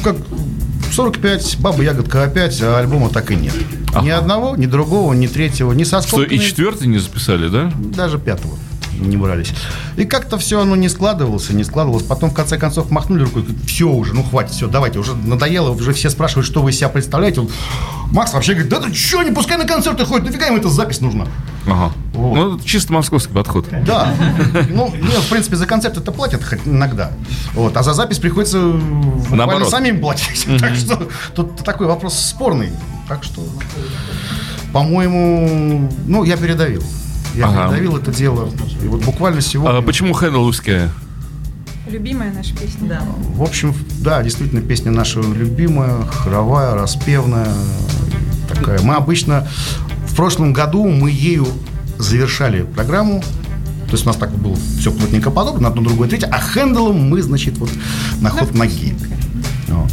как 0.03 0.17
45, 0.91 1.57
Баба 1.59 1.83
Ягодка 1.83 2.23
опять, 2.23 2.61
а 2.61 2.77
альбома 2.79 3.09
так 3.09 3.31
и 3.31 3.35
нет. 3.35 3.53
Ни 4.01 4.09
Ага. 4.09 4.17
одного, 4.19 4.55
ни 4.55 4.65
другого, 4.65 5.13
ни 5.13 5.27
третьего, 5.27 5.71
ни 5.73 5.83
со 5.83 6.01
Что, 6.01 6.23
и 6.23 6.39
четвертый 6.39 6.87
не 6.87 6.97
записали, 6.97 7.47
да? 7.47 7.71
даже 7.75 8.19
пятого 8.19 8.57
не 8.99 9.17
брались. 9.17 9.53
И 9.97 10.05
как-то 10.05 10.37
все 10.37 10.61
оно 10.61 10.75
не 10.75 10.89
складывалось, 10.89 11.49
не 11.49 11.63
складывалось. 11.63 12.03
Потом, 12.03 12.31
в 12.31 12.33
конце 12.33 12.57
концов, 12.57 12.91
махнули 12.91 13.23
рукой, 13.23 13.45
все 13.67 13.89
уже, 13.89 14.13
ну 14.13 14.23
хватит, 14.23 14.51
все, 14.51 14.67
давайте, 14.67 14.99
уже 14.99 15.15
надоело, 15.15 15.71
уже 15.71 15.93
все 15.93 16.09
спрашивают, 16.09 16.45
что 16.47 16.61
вы 16.61 16.71
из 16.71 16.77
себя 16.77 16.89
представляете. 16.89 17.41
Он, 17.41 17.49
Макс 18.11 18.33
вообще 18.33 18.53
говорит, 18.53 18.71
да 18.71 18.79
ты 18.79 18.93
что, 18.93 19.23
не 19.23 19.31
пускай 19.31 19.57
на 19.57 19.65
концерты 19.65 20.05
ходит, 20.05 20.25
нафига 20.25 20.47
им 20.47 20.55
эта 20.55 20.69
запись 20.69 21.01
нужна? 21.01 21.27
Ага. 21.67 21.91
Вот. 22.13 22.35
Ну, 22.35 22.59
чисто 22.59 22.93
московский 22.93 23.33
подход. 23.33 23.67
Да. 23.85 24.13
Ну, 24.69 24.93
нет, 24.95 25.17
в 25.17 25.29
принципе, 25.29 25.55
за 25.55 25.65
концерт 25.65 25.97
это 25.97 26.11
платят 26.11 26.43
хоть 26.43 26.59
иногда. 26.65 27.11
Вот. 27.53 27.75
А 27.75 27.83
за 27.83 27.93
запись 27.93 28.19
приходится 28.19 28.59
Наоборот. 29.31 29.69
самим 29.69 29.99
платить. 29.99 30.47
Так 30.59 30.75
что 30.75 31.09
тут 31.33 31.57
такой 31.63 31.87
вопрос 31.87 32.17
спорный. 32.17 32.71
Так 33.07 33.23
что, 33.23 33.43
по-моему, 34.71 35.89
ну, 36.05 36.23
я 36.23 36.37
передавил. 36.37 36.83
Я 37.35 37.47
Ага. 37.47 37.69
передавил 37.69 37.97
это 37.97 38.11
дело. 38.11 38.49
И 38.83 38.87
вот 38.87 39.03
буквально 39.03 39.41
сегодня... 39.41 39.77
А 39.77 39.81
почему 39.81 40.13
Хэндл 40.13 40.43
Уская? 40.43 40.89
Любимая 41.87 42.33
наша 42.33 42.55
песня. 42.55 42.87
Да. 42.87 43.01
В 43.35 43.43
общем, 43.43 43.73
да, 43.99 44.23
действительно, 44.23 44.61
песня 44.61 44.91
наша 44.91 45.21
любимая, 45.21 46.05
хоровая, 46.05 46.73
распевная. 46.73 47.47
Такая. 48.47 48.81
Мы 48.81 48.95
обычно 48.95 49.47
в 50.07 50.15
прошлом 50.15 50.53
году 50.53 50.85
мы 50.87 51.11
ею 51.11 51.45
завершали 51.97 52.63
программу. 52.63 53.21
То 53.87 53.91
есть 53.91 54.03
у 54.05 54.07
нас 54.07 54.17
так 54.17 54.31
было 54.31 54.55
все 54.79 54.91
плотненько 54.91 55.29
подобно, 55.29 55.67
одно, 55.67 55.83
другое, 55.83 56.09
третье. 56.09 56.27
А 56.27 56.39
хендлом 56.39 57.09
мы, 57.09 57.21
значит, 57.21 57.57
вот 57.57 57.69
на 58.19 58.29
ход 58.29 58.53
ноги. 58.55 58.95
Вот. 59.67 59.91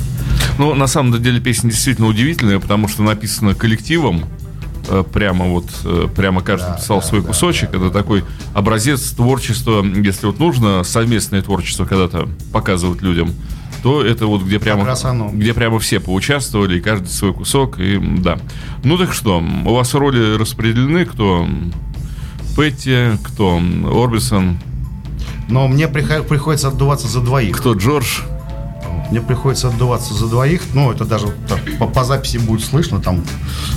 Ну, 0.59 0.75
на 0.75 0.87
самом 0.87 1.21
деле 1.23 1.41
песня 1.41 1.71
действительно 1.71 2.07
удивительная, 2.09 2.59
потому 2.59 2.89
что 2.89 3.03
написана 3.03 3.55
коллективом. 3.55 4.25
Э, 4.89 5.05
Прямо 5.13 5.45
вот, 5.47 5.67
э, 5.85 6.09
прямо 6.15 6.41
каждый 6.43 6.71
Да, 6.71 6.75
писал 6.77 7.01
да, 7.01 7.07
свой 7.07 7.21
да, 7.23 7.29
кусочек. 7.29 7.71
да, 7.71 7.79
Это 7.79 7.91
такой 7.91 8.25
образец 8.55 9.11
творчества, 9.13 9.85
если 9.85 10.27
вот 10.27 10.39
нужно 10.39 10.83
совместное 10.85 11.43
творчество 11.43 11.85
когда-то 11.85 12.29
показывать 12.53 13.01
людям, 13.03 13.33
то 13.83 14.05
это 14.05 14.27
вот 14.27 14.43
где 14.43 14.59
прямо, 14.61 14.87
где 15.33 15.55
прямо 15.55 15.79
все 15.81 15.99
поучаствовали, 16.01 16.79
каждый 16.81 17.09
свой 17.09 17.33
кусок, 17.33 17.79
и 17.81 17.99
да. 17.99 18.39
Ну 18.85 18.97
так 18.99 19.13
что, 19.13 19.43
у 19.65 19.75
вас 19.75 19.93
роли 19.95 20.37
распределены, 20.37 21.05
кто 21.05 21.47
Петти, 22.57 23.17
кто 23.25 23.61
Орбисон, 23.87 24.59
Но 25.49 25.67
мне 25.69 25.89
прихо- 25.89 26.23
приходится 26.23 26.69
отдуваться 26.69 27.09
за 27.09 27.21
двоих. 27.21 27.57
кто 27.57 27.73
Джордж. 27.75 28.21
Мне 29.13 29.21
приходится 29.21 29.69
отдуваться 29.69 30.15
за 30.15 30.27
двоих. 30.27 30.63
Ну, 30.73 30.91
это 30.91 31.05
даже 31.05 31.27
так, 31.47 31.61
по, 31.79 31.87
по 31.87 32.03
записи 32.03 32.39
будет 32.39 32.65
слышно. 32.65 32.99
Там 32.99 33.23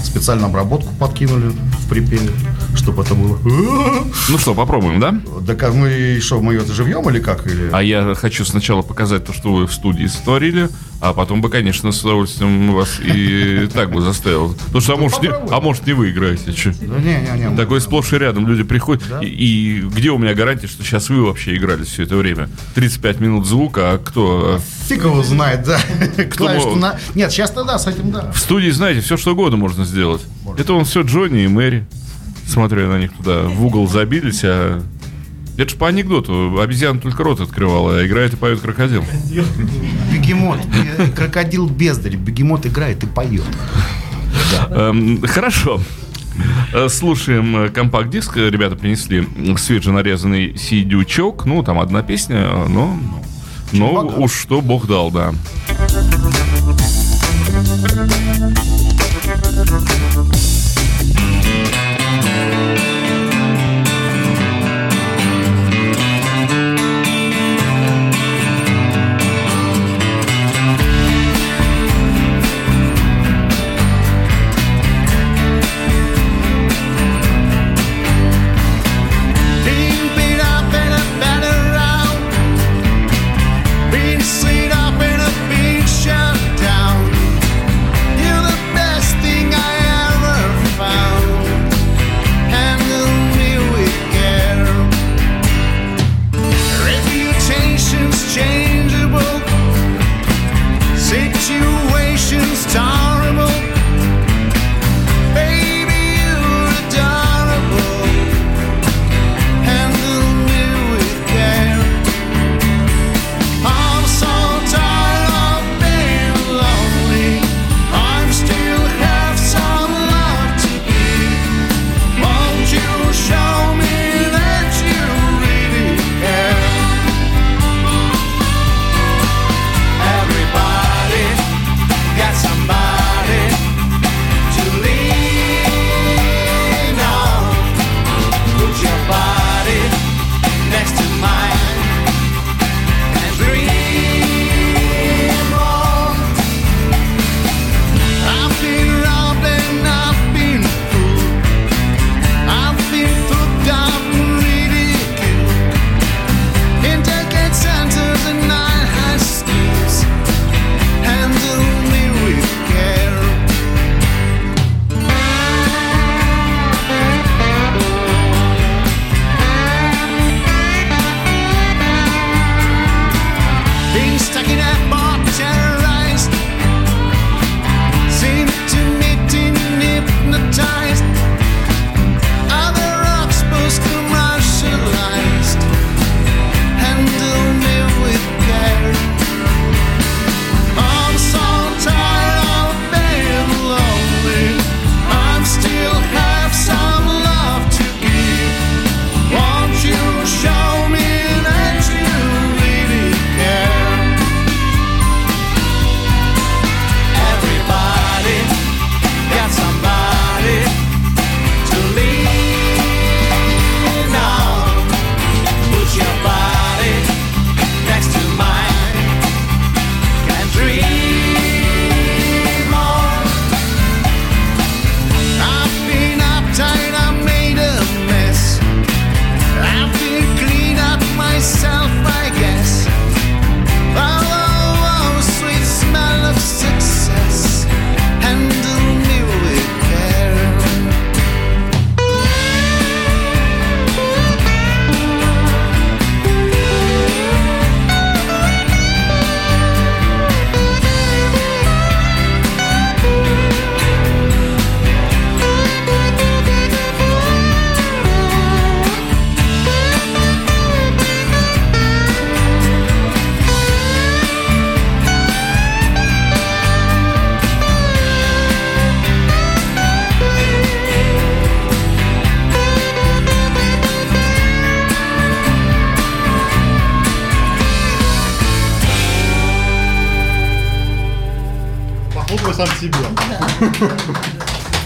специально 0.02 0.46
обработку 0.46 0.94
подкинули 0.98 1.50
в 1.50 1.90
припеве, 1.90 2.30
чтобы 2.74 3.04
это 3.04 3.16
было. 3.16 3.38
Ну 4.28 4.38
что, 4.40 4.56
попробуем, 4.56 5.00
да? 5.00 5.14
Так 5.46 5.62
а 5.64 5.72
мы 5.72 6.20
что, 6.22 6.42
мы 6.42 6.56
это 6.56 6.74
живьем 6.74 7.08
или 7.10 7.20
как? 7.20 7.46
Или... 7.46 7.70
А 7.72 7.84
я 7.84 8.16
хочу 8.16 8.44
сначала 8.46 8.82
показать 8.82 9.26
то, 9.26 9.34
что 9.34 9.54
вы 9.54 9.68
в 9.68 9.74
студии 9.74 10.08
сотворили, 10.08 10.70
а 11.00 11.14
потом 11.14 11.42
бы, 11.42 11.50
конечно, 11.50 11.92
с 11.92 12.02
удовольствием 12.04 12.74
вас 12.74 13.00
и 13.04 13.68
так 13.74 13.92
бы 13.92 14.02
заставил. 14.02 14.56
Потому 14.68 14.82
что, 14.82 14.94
а 14.94 14.98
может, 14.98 15.22
не, 15.22 15.30
а 15.30 15.60
может, 15.62 15.86
не 15.86 15.94
вы 15.94 16.12
играете, 16.12 16.54
чё? 16.54 16.72
Да 16.82 16.98
не, 16.98 17.22
не, 17.22 17.50
не. 17.50 17.56
Такое 17.56 17.80
сплошь 17.80 18.14
и 18.14 18.18
рядом 18.18 18.48
люди 18.48 18.64
приходят. 18.64 19.04
Да. 19.08 19.20
И, 19.22 19.28
и 19.28 19.82
где 19.82 20.10
у 20.10 20.18
меня 20.18 20.34
гарантия, 20.34 20.68
что 20.68 20.84
сейчас 20.84 21.10
вы 21.10 21.24
вообще 21.24 21.56
играли 21.56 21.84
все 21.84 22.04
это 22.04 22.16
время? 22.16 22.50
35 22.74 23.20
минут 23.20 23.46
звука, 23.46 23.92
а 23.94 23.98
кто? 24.00 24.60
Фиг 24.88 25.04
его 25.04 25.22
знает, 25.26 25.64
да. 25.64 25.80
Клавиш 26.36 26.64
мог? 26.64 26.78
на... 26.78 27.00
Нет, 27.16 27.32
сейчас-то 27.32 27.64
да, 27.64 27.78
с 27.78 27.88
этим 27.88 28.12
да. 28.12 28.32
В 28.32 28.40
студии, 28.40 28.70
знаете, 28.70 29.02
все 29.02 29.18
что 29.18 29.34
угодно 29.34 29.58
можно 29.58 29.86
сделать. 29.86 30.22
Это 30.58 30.74
он 30.74 30.86
все 30.86 31.02
Джонни 31.02 31.44
и 31.44 31.48
Мэри. 31.48 31.86
Смотрю 32.48 32.88
на 32.88 33.00
них 33.00 33.12
туда 33.14 33.44
в 33.44 33.66
угол 33.66 33.88
забились, 33.88 34.42
а... 34.44 34.82
Это 35.58 35.70
же 35.70 35.78
по 35.78 35.88
анекдоту. 35.88 36.60
Обезьяна 36.60 37.00
только 37.00 37.24
рот 37.24 37.40
открывала, 37.40 37.98
а 37.98 38.06
играет 38.06 38.34
и 38.34 38.36
поет 38.36 38.60
крокодил. 38.60 39.06
Бегемот, 40.12 40.60
э, 40.98 41.08
крокодил 41.16 41.70
бездарь. 41.70 42.18
Бегемот 42.18 42.66
играет 42.66 43.04
и 43.04 43.08
поет. 43.08 43.44
Эм, 44.70 45.22
Хорошо. 45.26 45.80
Э, 46.74 46.90
Слушаем 46.90 47.56
э, 47.56 47.70
компакт-диск. 47.70 48.36
Ребята 48.36 48.76
принесли 48.76 49.28
свеженарезанный 49.58 50.58
сидючок. 50.58 51.46
Ну, 51.46 51.64
там 51.64 51.80
одна 51.80 52.04
песня, 52.04 52.50
но... 52.68 53.00
Но 53.72 53.94
богат. 53.94 54.18
уж 54.20 54.34
что 54.34 54.62
Бог 54.62 54.88
дал, 54.88 55.12
да. 55.12 55.34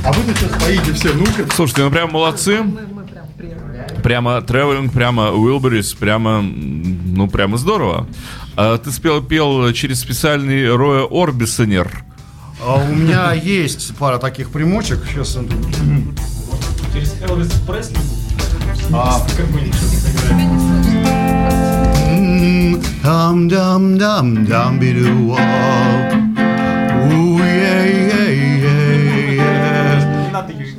А 0.03 0.11
вы 0.11 0.23
тут 0.23 0.37
сейчас 0.37 0.63
поите 0.63 0.93
все, 0.93 1.13
ну-ка. 1.13 1.53
Слушайте, 1.55 1.83
ну 1.83 1.91
прям 1.91 2.11
молодцы. 2.11 2.63
Прямо 4.03 4.41
тревелинг, 4.41 4.93
прямо 4.93 5.31
Уилберис, 5.31 5.93
прямо, 5.93 6.41
ну, 6.41 7.27
прямо 7.27 7.57
здорово. 7.57 8.07
А, 8.55 8.77
ты 8.77 8.91
спел, 8.91 9.21
пел 9.21 9.71
через 9.73 9.99
специальный 9.99 10.73
Роя 10.73 11.05
Орбисонер. 11.09 12.03
А 12.65 12.75
у 12.75 12.93
меня 12.93 13.33
есть 13.33 13.95
пара 13.97 14.17
таких 14.17 14.51
примочек. 14.51 14.99
Сейчас 15.09 15.37
Через 16.93 17.21
Элвис 17.21 17.51
Пресли? 17.67 17.97
А. 18.91 19.19
Как 19.37 19.45
м-м, 22.09 22.81
дам 23.03 23.47
дам 23.47 23.97
дам 23.97 24.45
дам 24.45 24.79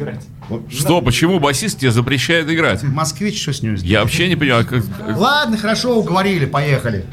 играть. 0.01 0.27
Что, 0.71 1.01
почему 1.03 1.39
басист 1.39 1.79
тебе 1.79 1.91
запрещает 1.91 2.51
играть? 2.51 2.83
Москвич, 2.83 3.41
что 3.41 3.53
с 3.53 3.63
ним 3.63 3.77
сделать? 3.77 3.91
Я 3.91 4.03
вообще 4.03 4.29
не 4.29 4.37
понимаю, 4.37 4.67
как... 4.67 4.83
Ладно, 5.17 5.57
хорошо, 5.57 5.99
уговорили, 5.99 6.47
поехали. 6.47 7.05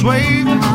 persuade 0.00 0.69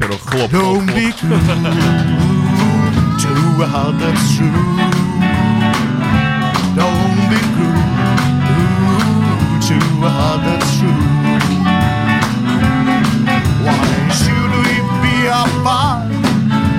Don't 0.00 0.86
be 0.86 1.12
cruel 1.12 1.38
to 3.20 3.32
a 3.60 3.66
heart 3.66 3.98
that's 4.00 4.34
true. 4.34 4.48
Don't 6.74 7.16
be 7.28 7.40
cruel 7.52 7.84
to 9.68 9.76
a 10.00 10.08
heart 10.08 10.40
that's 10.46 10.70
true. 10.78 11.04
Why 13.66 13.84
should 14.20 14.52
we 14.64 14.74
be 15.04 15.16
apart? 15.28 16.08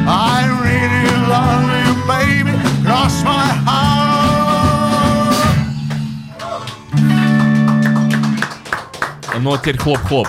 I 0.07 0.49
really 0.65 1.05
love 1.29 1.69
you, 1.85 1.93
baby. 2.09 2.53
Cross 2.83 3.15
my 3.23 3.45
heart. 3.65 4.01
Noter 9.41 9.77
club, 9.77 10.01
klop. 10.09 10.27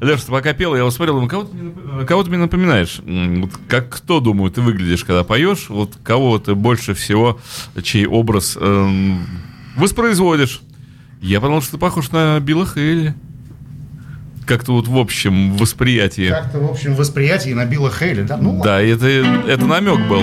Леш, 0.00 0.22
ты 0.22 0.30
пока 0.32 0.52
пел, 0.52 0.74
я 0.74 0.84
вот 0.84 0.92
смотрел, 0.94 1.20
ну, 1.20 1.28
кого 1.28 1.44
ты, 1.44 1.54
мне 1.56 2.04
кого 2.06 2.22
ты 2.22 2.30
мне 2.30 2.38
напоминаешь? 2.38 3.00
Вот 3.04 3.50
как 3.68 3.88
кто, 3.88 4.20
думаю, 4.20 4.50
ты 4.50 4.60
выглядишь, 4.60 5.04
когда 5.04 5.24
поешь? 5.24 5.68
Вот 5.68 5.94
кого 6.02 6.38
ты 6.38 6.54
больше 6.54 6.94
всего, 6.94 7.38
чей 7.82 8.06
образ 8.06 8.56
эм, 8.60 9.26
воспроизводишь? 9.76 10.60
Я 11.20 11.40
подумал, 11.40 11.62
что 11.62 11.72
ты 11.72 11.78
похож 11.78 12.10
на 12.10 12.38
Билла 12.40 12.66
Хейли. 12.66 13.14
Как-то 14.46 14.72
вот 14.72 14.86
в 14.86 14.96
общем 14.96 15.56
восприятии. 15.56 16.28
Как-то, 16.28 16.60
в 16.60 16.70
общем, 16.70 16.94
восприятие 16.94 17.54
на 17.54 17.64
Билла 17.64 17.90
Хейли, 17.90 18.22
да? 18.22 18.36
Ну, 18.36 18.62
Да, 18.62 18.80
это, 18.80 19.06
это 19.06 19.64
намек 19.66 20.06
был. 20.08 20.22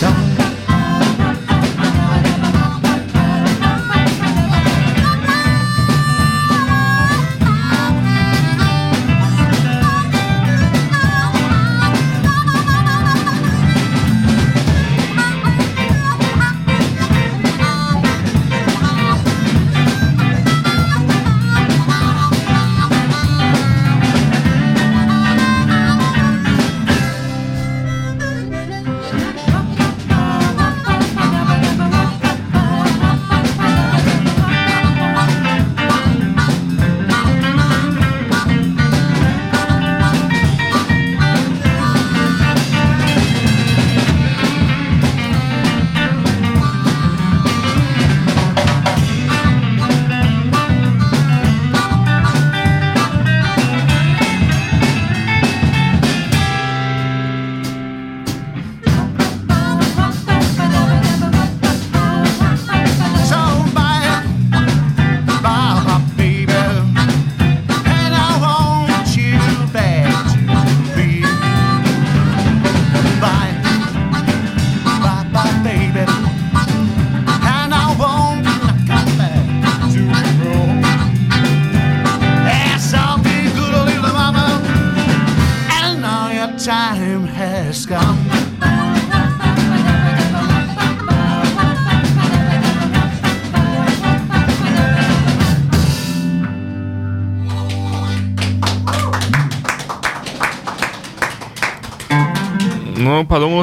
Come. 0.00 0.23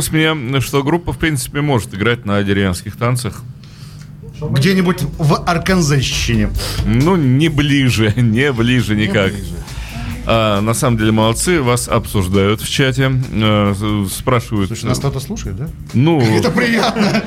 Подумалось 0.09 0.11
мне, 0.11 0.61
что 0.61 0.83
группа, 0.83 1.13
в 1.13 1.17
принципе, 1.17 1.61
может 1.61 1.93
играть 1.93 2.25
на 2.25 2.41
деревенских 2.43 2.95
танцах. 2.95 3.43
где-нибудь 4.41 5.01
в 5.19 5.43
Арканзащине. 5.45 6.49
Ну, 6.85 7.15
не 7.15 7.49
ближе, 7.49 8.11
не 8.17 8.51
ближе 8.51 8.95
никак. 8.95 9.31
А, 10.25 10.61
на 10.61 10.73
самом 10.73 10.97
деле 10.97 11.11
молодцы, 11.11 11.61
вас 11.61 11.87
обсуждают 11.87 12.61
в 12.61 12.69
чате, 12.69 13.11
э, 13.31 14.05
спрашивают. 14.11 14.67
Слушай, 14.67 14.85
нас 14.85 14.99
кто-то 14.99 15.19
слушает, 15.19 15.57
да? 15.57 15.67
Ну, 15.93 16.21
Это 16.37 16.51
приятно. 16.51 17.23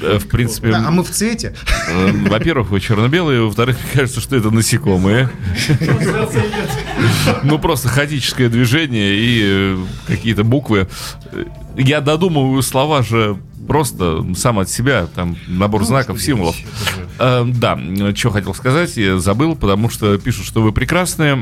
э, 0.00 0.18
в 0.18 0.28
принципе, 0.28 0.72
а 0.72 0.90
мы 0.90 1.02
в 1.04 1.10
цвете. 1.10 1.54
э, 1.88 2.12
во-первых, 2.28 2.70
вы 2.70 2.80
черно-белые, 2.80 3.42
во-вторых, 3.42 3.76
мне 3.82 4.00
кажется, 4.00 4.20
что 4.20 4.36
это 4.36 4.50
насекомые. 4.50 5.28
Ну, 7.42 7.58
просто 7.58 7.88
хаотическое 7.88 8.48
движение 8.48 9.14
и 9.16 9.40
э, 9.44 9.78
какие-то 10.06 10.44
буквы. 10.44 10.88
Я 11.76 12.00
додумываю 12.00 12.62
слова 12.62 13.02
же 13.02 13.38
просто 13.66 14.24
сам 14.36 14.58
от 14.58 14.68
себя, 14.68 15.06
там 15.14 15.36
набор 15.46 15.84
знаков, 15.84 16.20
символов. 16.20 16.56
Э, 17.18 17.44
да, 17.46 17.78
что 18.14 18.30
хотел 18.30 18.54
сказать, 18.54 18.96
я 18.96 19.18
забыл, 19.18 19.54
потому 19.56 19.88
что 19.90 20.18
пишут, 20.18 20.46
что 20.46 20.62
вы 20.62 20.72
прекрасные, 20.72 21.34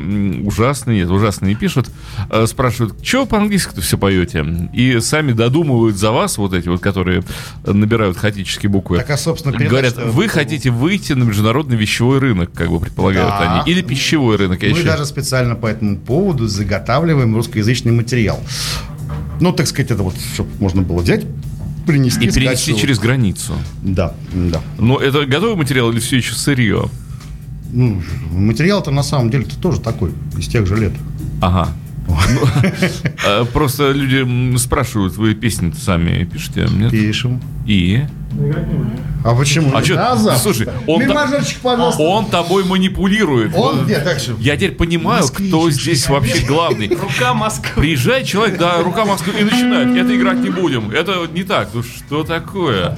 ужасные, 0.42 1.00
нет, 1.00 1.10
ужасные 1.10 1.50
не 1.50 1.54
пишут. 1.54 1.88
Э, 2.30 2.46
спрашивают, 2.46 2.94
что 3.04 3.26
по-английски-то 3.26 3.80
все 3.80 3.96
поете? 3.98 4.44
И 4.72 5.00
сами 5.00 5.32
додумывают 5.32 5.96
за 5.96 6.10
вас, 6.12 6.38
вот 6.38 6.52
эти 6.52 6.68
вот, 6.68 6.80
которые 6.80 7.22
набирают 7.64 8.16
хаотические 8.16 8.70
буквы. 8.70 8.98
Так, 8.98 9.10
а, 9.10 9.16
собственно, 9.16 9.56
передать, 9.56 9.70
Говорят, 9.94 10.14
вы 10.14 10.28
хотите 10.28 10.70
выйти 10.70 11.12
на 11.14 11.24
международный 11.24 11.76
вещевой 11.76 12.18
рынок, 12.18 12.52
как 12.52 12.70
бы 12.70 12.80
предполагают 12.80 13.28
Да. 13.30 13.62
они. 13.62 13.72
Или 13.72 13.82
пищевой 13.82 14.36
рынок, 14.36 14.60
Мы 14.62 14.68
еще- 14.68 14.82
даже 14.84 15.06
специально 15.06 15.54
по 15.54 15.66
этому 15.66 15.96
поводу 15.96 16.46
заготавливаем 16.48 17.34
русскоязычный 17.34 17.92
материал. 17.92 18.40
Ну, 19.40 19.52
так 19.52 19.66
сказать, 19.66 19.90
это 19.90 20.02
вот, 20.02 20.14
чтобы 20.34 20.50
можно 20.58 20.82
было 20.82 21.00
взять 21.00 21.24
принести. 21.90 22.26
И 22.26 22.30
перенести 22.30 22.76
через 22.76 22.98
границу. 22.98 23.54
Да, 23.82 24.14
да. 24.32 24.60
Но 24.78 24.98
это 24.98 25.26
готовый 25.26 25.56
материал 25.56 25.90
или 25.90 26.00
все 26.00 26.16
еще 26.18 26.34
сырье? 26.34 26.88
Ну, 27.72 28.02
материал-то 28.32 28.90
на 28.90 29.02
самом 29.02 29.30
деле 29.30 29.46
тоже 29.60 29.80
такой, 29.80 30.12
из 30.36 30.48
тех 30.48 30.66
же 30.66 30.76
лет. 30.76 30.92
Ага. 31.40 31.68
Ну, 32.08 32.16
э, 33.26 33.44
Просто 33.52 33.92
люди 33.92 34.56
спрашивают, 34.56 35.16
вы 35.16 35.34
песни 35.34 35.72
сами 35.72 36.24
пишете? 36.24 36.68
Пишем. 36.90 37.40
И? 37.66 38.02
А 39.22 39.34
почему? 39.34 39.76
А 39.76 39.82
Да, 39.82 40.16
завтра. 40.16 40.38
слушай, 40.40 40.68
он 40.86 41.00
пожалуйста. 41.62 42.02
Он 42.02 42.26
тобой 42.26 42.64
манипулирует. 42.64 43.54
Он 43.54 43.84
где? 43.84 43.98
Так 43.98 44.18
что? 44.18 44.34
Я 44.38 44.56
теперь 44.56 44.72
понимаю, 44.72 45.24
кто 45.28 45.70
здесь 45.70 46.08
вообще 46.08 46.46
главный. 46.46 46.88
Рука 47.00 47.34
Москвы. 47.34 47.82
Приезжает 47.82 48.26
человек, 48.26 48.58
да, 48.58 48.82
рука 48.82 49.04
Москвы, 49.04 49.34
и 49.38 49.44
начинает. 49.44 49.96
Это 49.96 50.16
играть 50.16 50.38
не 50.38 50.50
будем. 50.50 50.90
Это 50.90 51.26
не 51.32 51.42
так. 51.42 51.68
Ну 51.74 51.82
что 51.82 52.24
такое? 52.24 52.96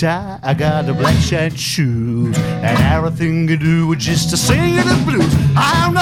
Tie, 0.00 0.38
I 0.42 0.54
got 0.54 0.88
a 0.88 0.94
black 0.94 1.20
shiny 1.22 1.56
shoes, 1.56 2.36
and 2.38 2.78
everything 2.78 3.48
you 3.48 3.58
do 3.58 3.92
is 3.92 4.04
just 4.04 4.30
to 4.30 4.36
sing 4.36 4.76
the 4.76 5.02
blues. 5.04 5.34
I 5.54 5.74
have 5.74 5.94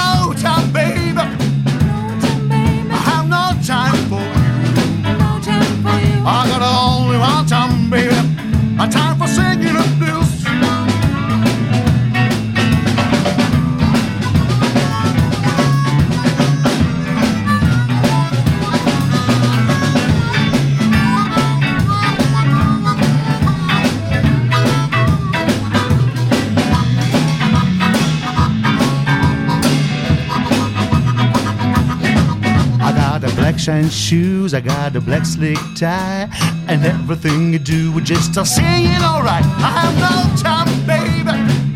got 33.69 33.83
shine 33.83 33.91
shoes, 33.91 34.55
I 34.55 34.61
got 34.61 34.97
a 34.97 35.01
black 35.01 35.27
slick 35.27 35.59
tie, 35.77 36.29
and 36.69 36.85
everything 36.87 37.53
you 37.53 37.59
do 37.59 38.01
just 38.01 38.37
a 38.39 38.45
singing 38.47 39.03
alright. 39.03 39.45
I 39.45 39.71
have 39.81 39.95
no 40.01 40.43
time, 40.43 40.87
baby. 40.87 41.68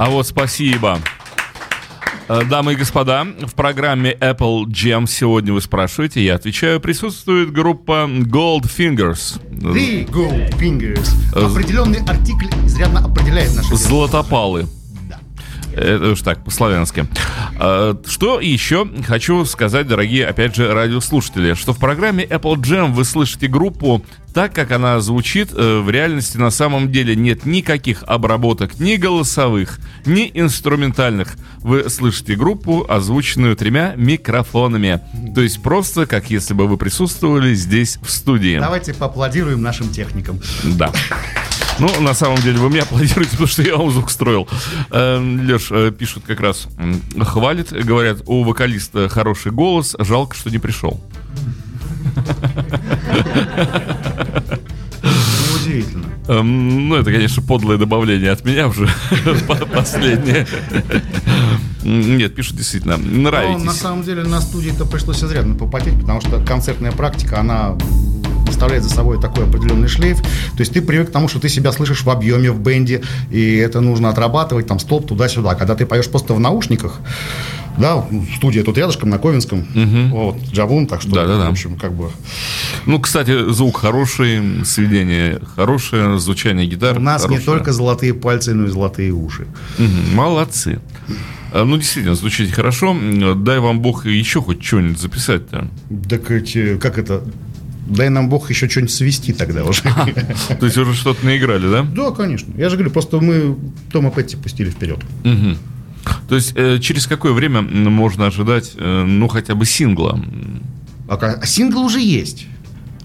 А 0.00 0.08
вот 0.08 0.26
спасибо. 0.26 0.98
Э, 2.26 2.42
Дамы 2.48 2.72
и 2.72 2.74
господа, 2.74 3.26
в 3.42 3.52
программе 3.54 4.16
Apple 4.18 4.64
Jam 4.64 5.06
сегодня 5.06 5.52
вы 5.52 5.60
спрашиваете, 5.60 6.24
я 6.24 6.36
отвечаю, 6.36 6.80
присутствует 6.80 7.52
группа 7.52 8.08
Goldfingers. 8.08 9.42
The 9.50 10.08
Gold 10.08 10.58
Fingers. 10.58 11.10
Определенный 11.34 12.00
артикль 12.08 12.46
изрядно 12.64 13.04
определяет 13.04 13.50
дело. 13.52 13.76
Златопалы. 13.76 14.66
Это 15.74 16.10
уж 16.10 16.20
так, 16.22 16.44
по-славянски. 16.44 17.06
А, 17.58 17.96
Что 18.06 18.40
еще 18.40 18.88
хочу 19.06 19.44
сказать, 19.44 19.86
дорогие, 19.86 20.26
опять 20.26 20.56
же, 20.56 20.72
радиослушатели, 20.72 21.54
что 21.54 21.72
в 21.72 21.78
программе 21.78 22.24
Apple 22.24 22.56
Jam 22.56 22.92
вы 22.92 23.04
слышите 23.04 23.46
группу 23.46 24.04
так, 24.32 24.54
как 24.54 24.70
она 24.70 25.00
звучит, 25.00 25.50
э, 25.52 25.80
в 25.80 25.90
реальности 25.90 26.36
на 26.36 26.50
самом 26.50 26.92
деле 26.92 27.16
нет 27.16 27.46
никаких 27.46 28.04
обработок 28.04 28.78
ни 28.78 28.96
голосовых, 28.96 29.80
ни 30.06 30.30
инструментальных. 30.32 31.36
Вы 31.58 31.90
слышите 31.90 32.36
группу, 32.36 32.86
озвученную 32.88 33.56
тремя 33.56 33.94
микрофонами. 33.96 35.00
То 35.34 35.40
есть 35.40 35.62
просто, 35.62 36.06
как 36.06 36.30
если 36.30 36.54
бы 36.54 36.66
вы 36.68 36.76
присутствовали 36.76 37.54
здесь 37.54 37.98
в 38.02 38.10
студии. 38.10 38.58
Давайте 38.58 38.94
поаплодируем 38.94 39.62
нашим 39.62 39.88
техникам. 39.88 40.40
Да. 40.64 40.92
Ну, 41.78 41.88
на 42.00 42.12
самом 42.14 42.38
деле, 42.42 42.58
вы 42.58 42.68
мне 42.68 42.80
аплодируете, 42.80 43.30
потому 43.32 43.46
что 43.48 43.62
я 43.62 43.76
вам 43.76 43.90
звук 43.90 44.10
строил. 44.10 44.48
Леш, 44.90 45.68
э, 45.70 45.90
пишут 45.96 46.24
как 46.26 46.40
раз, 46.40 46.68
хвалит, 47.20 47.72
говорят, 47.72 48.18
у 48.26 48.44
вокалиста 48.44 49.08
хороший 49.08 49.52
голос, 49.52 49.96
жалко, 49.98 50.36
что 50.36 50.50
не 50.50 50.58
пришел. 50.58 51.00
Удивительно. 55.54 56.06
Эм, 56.28 56.88
Ну, 56.88 56.96
это, 56.96 57.10
конечно, 57.10 57.42
подлое 57.42 57.78
добавление 57.78 58.30
от 58.32 58.44
меня 58.44 58.68
уже, 58.68 58.88
по- 59.48 59.54
последнее. 59.66 60.46
Нет, 61.82 62.34
пишут 62.34 62.56
действительно, 62.56 62.96
Но 62.98 63.30
на 63.30 63.30
нравитесь. 63.30 63.72
самом 63.80 64.02
деле 64.02 64.22
на 64.22 64.40
студии 64.40 64.72
это 64.72 64.84
пришлось 64.84 65.24
изрядно 65.24 65.54
попотеть, 65.54 65.98
потому 65.98 66.20
что 66.20 66.38
концертная 66.44 66.92
практика, 66.92 67.40
она 67.40 67.76
оставляет 68.60 68.84
за 68.84 68.90
собой 68.90 69.18
такой 69.18 69.44
определенный 69.44 69.88
шлейф. 69.88 70.20
То 70.20 70.58
есть 70.58 70.74
ты 70.74 70.82
привык 70.82 71.08
к 71.08 71.12
тому, 71.12 71.28
что 71.28 71.40
ты 71.40 71.48
себя 71.48 71.72
слышишь 71.72 72.02
в 72.04 72.10
объеме 72.10 72.50
в 72.50 72.60
бенде, 72.60 73.00
и 73.30 73.56
это 73.56 73.80
нужно 73.80 74.10
отрабатывать, 74.10 74.66
там, 74.66 74.78
стоп, 74.78 75.06
туда-сюда. 75.08 75.54
Когда 75.54 75.74
ты 75.74 75.86
поешь 75.86 76.08
просто 76.08 76.34
в 76.34 76.40
наушниках, 76.40 77.00
да, 77.78 78.04
студия 78.36 78.62
тут 78.62 78.76
рядышком, 78.76 79.08
на 79.08 79.16
Ковенском, 79.18 79.66
вот, 80.10 80.36
Джавун, 80.52 80.86
так 80.86 81.00
что, 81.00 81.10
Да-да-да. 81.12 81.46
в 81.48 81.52
общем, 81.52 81.76
как 81.76 81.94
бы... 81.94 82.10
Ну, 82.84 83.00
кстати, 83.00 83.50
звук 83.50 83.78
хороший, 83.78 84.62
сведение 84.66 85.40
хорошее, 85.56 86.18
звучание 86.18 86.66
гитар 86.66 86.98
У 86.98 87.00
нас 87.00 87.22
не 87.22 87.36
хорошее. 87.36 87.46
только 87.56 87.72
золотые 87.72 88.12
пальцы, 88.12 88.52
но 88.52 88.66
и 88.66 88.68
золотые 88.68 89.12
уши. 89.12 89.46
Мгм, 89.78 90.14
Молодцы. 90.14 90.80
А, 91.52 91.64
Ну, 91.64 91.78
действительно, 91.78 92.14
звучите 92.14 92.52
хорошо. 92.52 92.94
Дай 93.36 93.58
вам 93.58 93.80
бог 93.80 94.04
еще 94.04 94.42
хоть 94.42 94.62
что-нибудь 94.62 95.00
записать-то. 95.00 95.66
Так 96.10 96.28
ведь, 96.28 96.54
э, 96.56 96.76
как 96.76 96.98
это... 96.98 97.22
Дай 97.90 98.08
нам 98.08 98.28
Бог 98.28 98.50
еще 98.50 98.68
что-нибудь 98.68 98.92
свести 98.92 99.32
тогда 99.32 99.64
уже. 99.64 99.82
То 100.60 100.66
есть 100.66 100.78
уже 100.78 100.94
что-то 100.94 101.26
наиграли, 101.26 101.68
да? 101.68 101.82
Да, 101.82 102.10
конечно. 102.12 102.52
Я 102.56 102.68
же 102.68 102.76
говорю, 102.76 102.92
просто 102.92 103.20
мы 103.20 103.56
Тома 103.92 104.10
Петти 104.10 104.36
пустили 104.36 104.70
вперед. 104.70 104.98
То 106.28 106.34
есть 106.36 106.52
э, 106.54 106.78
через 106.78 107.06
какое 107.06 107.32
время 107.32 107.60
можно 107.62 108.26
ожидать, 108.26 108.72
э, 108.76 109.04
ну, 109.04 109.28
хотя 109.28 109.54
бы 109.54 109.66
сингла? 109.66 110.18
А, 111.08 111.14
а 111.16 111.46
сингл 111.46 111.80
уже 111.80 112.00
есть. 112.00 112.46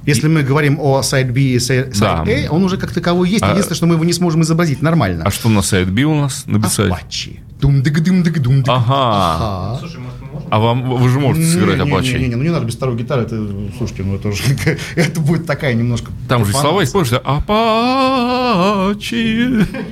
Если 0.06 0.28
мы 0.28 0.44
говорим 0.44 0.78
о 0.80 1.02
сайт 1.02 1.34
B 1.34 1.42
и 1.42 1.60
сайт 1.60 1.98
Да. 2.00 2.24
A, 2.28 2.48
он 2.52 2.64
уже 2.64 2.78
как 2.78 2.92
таковой 2.92 3.28
есть. 3.30 3.44
А- 3.44 3.50
Единственное, 3.50 3.76
что 3.76 3.86
мы 3.88 3.96
его 3.96 4.06
не 4.06 4.14
сможем 4.14 4.44
изобразить 4.44 4.82
нормально. 4.84 5.24
А 5.26 5.32
что 5.32 5.50
на 5.50 5.64
сайт 5.64 5.90
Би 5.90 6.06
у 6.06 6.14
нас 6.16 6.46
написать? 6.46 6.92
Апачи. 6.92 7.40
дум 7.60 7.82
дык 7.82 8.00
дым 8.02 8.22
дык 8.24 8.40
дум 8.40 8.58
дык 8.62 8.70
Ага. 8.70 9.80
Слушай, 9.80 10.00
может? 10.00 10.25
А 10.50 10.60
вам, 10.60 10.84
вы 10.84 11.10
же 11.10 11.20
можете 11.20 11.46
сыграть 11.48 11.80
Апачи? 11.80 12.14
Не-не-не, 12.14 12.36
ну 12.36 12.44
не 12.44 12.50
надо 12.50 12.66
без 12.66 12.76
второй 12.76 12.96
гитары, 12.98 13.24
это, 13.24 13.36
слушайте, 13.78 14.04
ну 14.04 14.16
это 14.16 14.30
уже, 14.30 14.44
это 14.96 15.20
будет 15.20 15.46
такая 15.46 15.74
немножко... 15.74 16.12
Там 16.28 16.46
же 16.46 16.52
слова 16.54 16.82
да? 17.12 17.22
Апачи, 17.24 18.86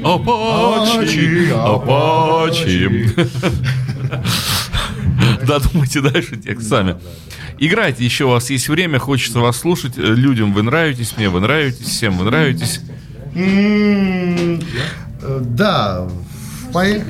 Апачи, 0.03 1.51
Апачи. 1.51 3.09
Додумайте 5.45 6.01
дальше 6.01 6.37
текст 6.37 6.69
сами. 6.69 6.95
Играйте, 7.59 8.03
еще 8.03 8.25
у 8.25 8.29
вас 8.29 8.49
есть 8.49 8.67
время, 8.67 8.99
хочется 8.99 9.39
вас 9.39 9.57
слушать. 9.57 9.97
Э, 9.97 10.01
Людям 10.01 10.53
вы 10.53 10.63
нравитесь, 10.63 11.15
мне 11.17 11.29
вы 11.29 11.39
нравитесь, 11.39 11.85
всем 11.87 12.17
вы 12.17 12.25
нравитесь. 12.25 12.81
М, 13.35 14.59
э, 15.21 15.39
Да, 15.41 16.07
поехали. 16.73 17.05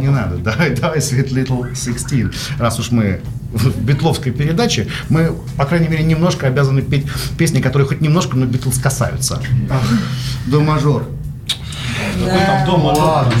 Не 0.00 0.08
надо, 0.08 0.36
давай, 0.38 0.70
давай, 0.70 0.98
Sweet 0.98 1.30
Little 1.30 1.74
16. 1.74 2.58
Раз 2.58 2.78
уж 2.78 2.90
мы 2.90 3.20
в 3.52 3.80
битловской 3.82 4.32
передаче, 4.32 4.88
мы, 5.10 5.34
по 5.56 5.66
крайней 5.66 5.88
мере, 5.88 6.02
немножко 6.04 6.46
обязаны 6.46 6.82
петь 6.82 7.06
песни, 7.36 7.60
которые 7.60 7.86
хоть 7.86 8.00
немножко, 8.00 8.36
но 8.36 8.46
Битлз 8.46 8.78
касаются. 8.78 9.40
До 10.46 10.60
мажор. 10.60 11.04
Там 12.26 12.66
дома, 12.66 12.92
Ладно. 12.92 13.34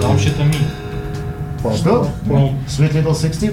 Там 0.00 0.12
вообще-то 0.12 0.44
ми. 0.44 0.58
Что? 1.76 2.08
Sweet 2.26 2.92
Little 2.92 3.20
16? 3.20 3.52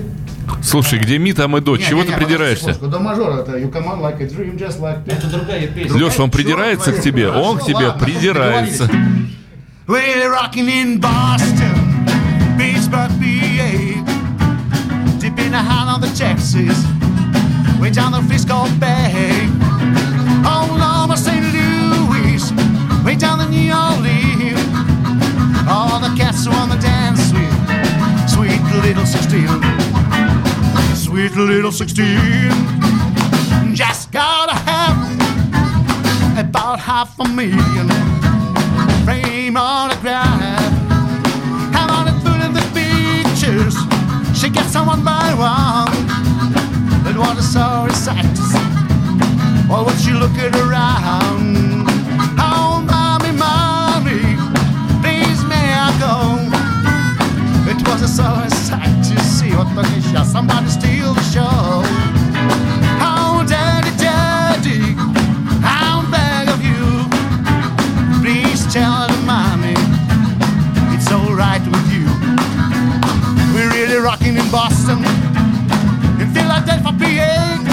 Слушай, 0.64 1.00
где 1.00 1.18
ми, 1.18 1.34
там 1.34 1.56
и 1.58 1.62
до. 1.62 1.78
Чего 1.78 2.04
ты 2.04 2.14
придираешься? 2.14 2.74
До 2.74 3.00
мажора 3.00 3.42
это 3.42 3.58
You 3.58 3.72
come 3.72 3.88
on 3.88 4.02
like 4.02 4.22
a 4.22 4.26
dream, 4.26 4.58
just 4.58 4.80
like. 4.80 5.02
Это 5.08 5.28
другая 5.28 5.68
песня. 5.68 5.98
Леша, 5.98 6.24
он 6.24 6.32
придирается 6.32 6.92
к 6.92 7.02
тебе, 7.02 7.30
он 7.30 7.58
к 7.60 7.66
тебе 7.66 7.92
придирается. 7.94 8.90
We're 9.88 10.30
rocking 10.30 10.70
in 10.70 11.00
Boston, 11.00 11.79
Pittsburgh, 12.90 13.14
PA. 13.22 13.70
Dipping 15.20 15.54
a 15.54 15.62
hand 15.62 15.90
on 15.90 16.02
the 16.02 16.08
Texas, 16.18 16.84
way 17.80 17.92
down 17.92 18.12
the 18.12 18.22
Frisco 18.28 18.68
Bay. 18.80 19.48
All 20.44 20.82
over 20.82 21.16
St. 21.16 21.46
Louis, 21.54 22.52
way 23.06 23.16
down 23.16 23.38
the 23.38 23.48
New 23.48 23.72
Orleans. 23.72 24.60
All 25.70 26.00
the 26.00 26.10
cats 26.18 26.46
who 26.46 26.52
on 26.52 26.70
the 26.70 26.78
dance 26.78 27.32
with 27.32 27.54
sweet 28.28 28.60
little 28.82 29.06
16. 29.06 29.48
Sweet 30.96 31.36
little 31.36 31.72
16. 31.72 32.50
Just 33.76 34.12
gotta 34.12 34.56
have 34.56 34.98
about 36.40 36.80
half 36.80 37.20
a 37.20 37.28
million 37.28 37.88
frame 39.06 39.58
on 39.58 39.90
the 39.90 39.96
Have 39.96 40.79
She 44.50 44.56
gets 44.56 44.72
someone 44.72 45.04
by 45.04 45.32
one. 45.36 46.08
But 47.04 47.16
what 47.16 47.38
a 47.38 47.42
sorry 47.44 47.94
sight 47.94 48.26
to 48.26 48.42
see. 48.42 49.70
Well, 49.70 49.86
when 49.86 49.96
she 49.98 50.12
looking 50.12 50.56
around. 50.56 51.86
Oh, 52.40 52.82
mommy, 52.84 53.32
mommy, 53.32 54.22
please 55.04 55.46
may 55.46 55.70
I 55.78 55.94
go? 56.02 56.50
It 57.70 57.88
was 57.88 58.02
a 58.02 58.08
sorry 58.08 58.50
sight 58.50 59.04
to 59.04 59.20
see. 59.20 59.56
What 59.56 59.68
the? 59.76 60.24
Somebody 60.26 60.70
steal 60.70 61.14
the 61.14 61.22
show. 61.22 62.19
In 74.90 75.02
Boston, 75.04 76.22
in 76.22 76.34
Philadelphia, 76.34 77.64
PA. 77.64 77.69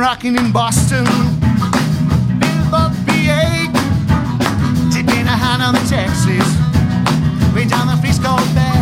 Rocking 0.00 0.34
in 0.36 0.50
Boston. 0.50 1.04
Billboard 2.40 2.92
PA. 3.06 3.68
A 4.96 5.36
on 5.62 5.74
the 5.74 5.84
Texas. 5.88 6.48
Way 7.54 7.66
down 7.66 7.86
the 7.86 7.96
Frisco 8.00 8.36
Bay. 8.56 8.80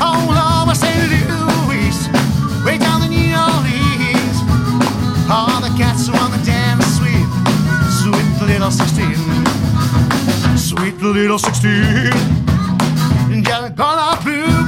All 0.00 0.32
over 0.32 0.74
St. 0.74 0.96
Louis. 1.28 1.96
Way 2.64 2.78
down 2.78 3.00
the 3.02 3.08
New 3.08 3.36
Orleans. 3.36 4.38
All 5.30 5.60
the 5.60 5.70
cats 5.76 6.08
on 6.08 6.30
the 6.32 6.40
dance 6.44 6.86
sweet. 6.96 7.28
Sweet 8.00 8.40
little 8.48 8.70
16. 8.70 9.14
Sweet 10.56 10.96
little 11.02 11.38
16. 11.38 11.72
Yellow 13.44 13.70
color 13.70 14.16
blue. 14.22 14.64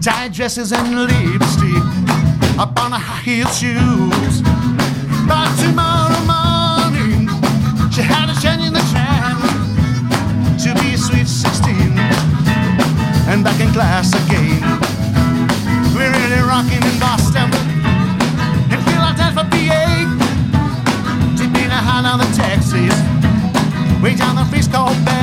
Tight 0.00 0.32
dresses 0.32 0.72
and 0.72 1.06
lipstick 1.06 2.11
up 2.58 2.78
on 2.80 2.92
a 2.92 2.98
high 2.98 3.22
heel 3.22 3.46
shoes. 3.48 4.42
But 5.28 5.48
tomorrow 5.62 6.20
morning, 6.26 7.28
she 7.90 8.02
had 8.02 8.28
a 8.28 8.36
change 8.40 8.64
in 8.68 8.72
the 8.72 8.84
tram 8.92 9.38
to 10.62 10.70
be 10.80 10.96
sweet 10.96 11.28
16 11.28 11.74
and 13.30 13.44
back 13.44 13.58
in 13.60 13.72
class 13.72 14.12
again. 14.24 14.60
We're 15.94 16.12
really 16.12 16.42
rocking 16.42 16.82
in 16.82 16.96
Boston, 16.98 17.48
in 18.72 18.80
Philadelphia, 18.88 19.44
PA, 19.52 19.84
dipping 21.36 21.70
a 21.70 21.80
hand 21.88 22.06
on 22.06 22.18
the 22.18 22.30
Texas, 22.36 22.94
way 24.02 24.14
down 24.14 24.36
the 24.36 24.44
Frisco 24.50 24.86
Bay, 25.06 25.21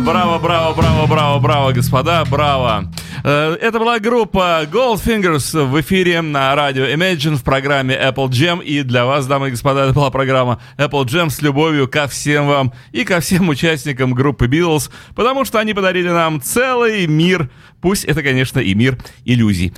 Браво, 0.00 0.38
браво, 0.38 0.74
браво, 0.74 1.06
браво, 1.06 1.40
браво, 1.40 1.72
господа, 1.72 2.24
браво. 2.24 2.84
Э, 3.24 3.56
Это 3.60 3.78
была 3.80 3.98
группа 3.98 4.62
Goldfingers 4.70 5.64
в 5.64 5.80
эфире 5.80 6.22
на 6.22 6.54
радио 6.54 6.84
Imagine 6.84 7.34
в 7.36 7.42
программе 7.42 7.94
Apple 7.94 8.28
Jam. 8.28 8.62
И 8.62 8.82
для 8.82 9.04
вас, 9.04 9.26
дамы 9.26 9.48
и 9.48 9.50
господа, 9.50 9.84
это 9.84 9.92
была 9.92 10.10
программа 10.10 10.60
Apple 10.78 11.04
Jam 11.04 11.30
с 11.30 11.42
любовью 11.42 11.88
ко 11.88 12.06
всем 12.06 12.46
вам 12.46 12.72
и 12.92 13.04
ко 13.04 13.18
всем 13.20 13.48
участникам 13.48 14.14
группы 14.14 14.46
Beatles, 14.46 14.90
потому 15.16 15.44
что 15.44 15.58
они 15.58 15.74
подарили 15.74 16.08
нам 16.08 16.40
целый 16.40 17.06
мир. 17.06 17.50
Пусть 17.80 18.04
это, 18.04 18.22
конечно, 18.22 18.60
и 18.60 18.74
мир 18.74 18.98
иллюзий. 19.24 19.72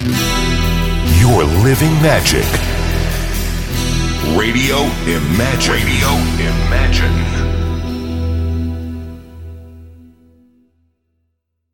You're 1.21 1.47
living 1.65 1.99
magic. 2.03 2.45
Radio 4.37 4.87
Imagine. 5.07 5.75
Radio 5.75 6.11
Imagine. 6.39 7.60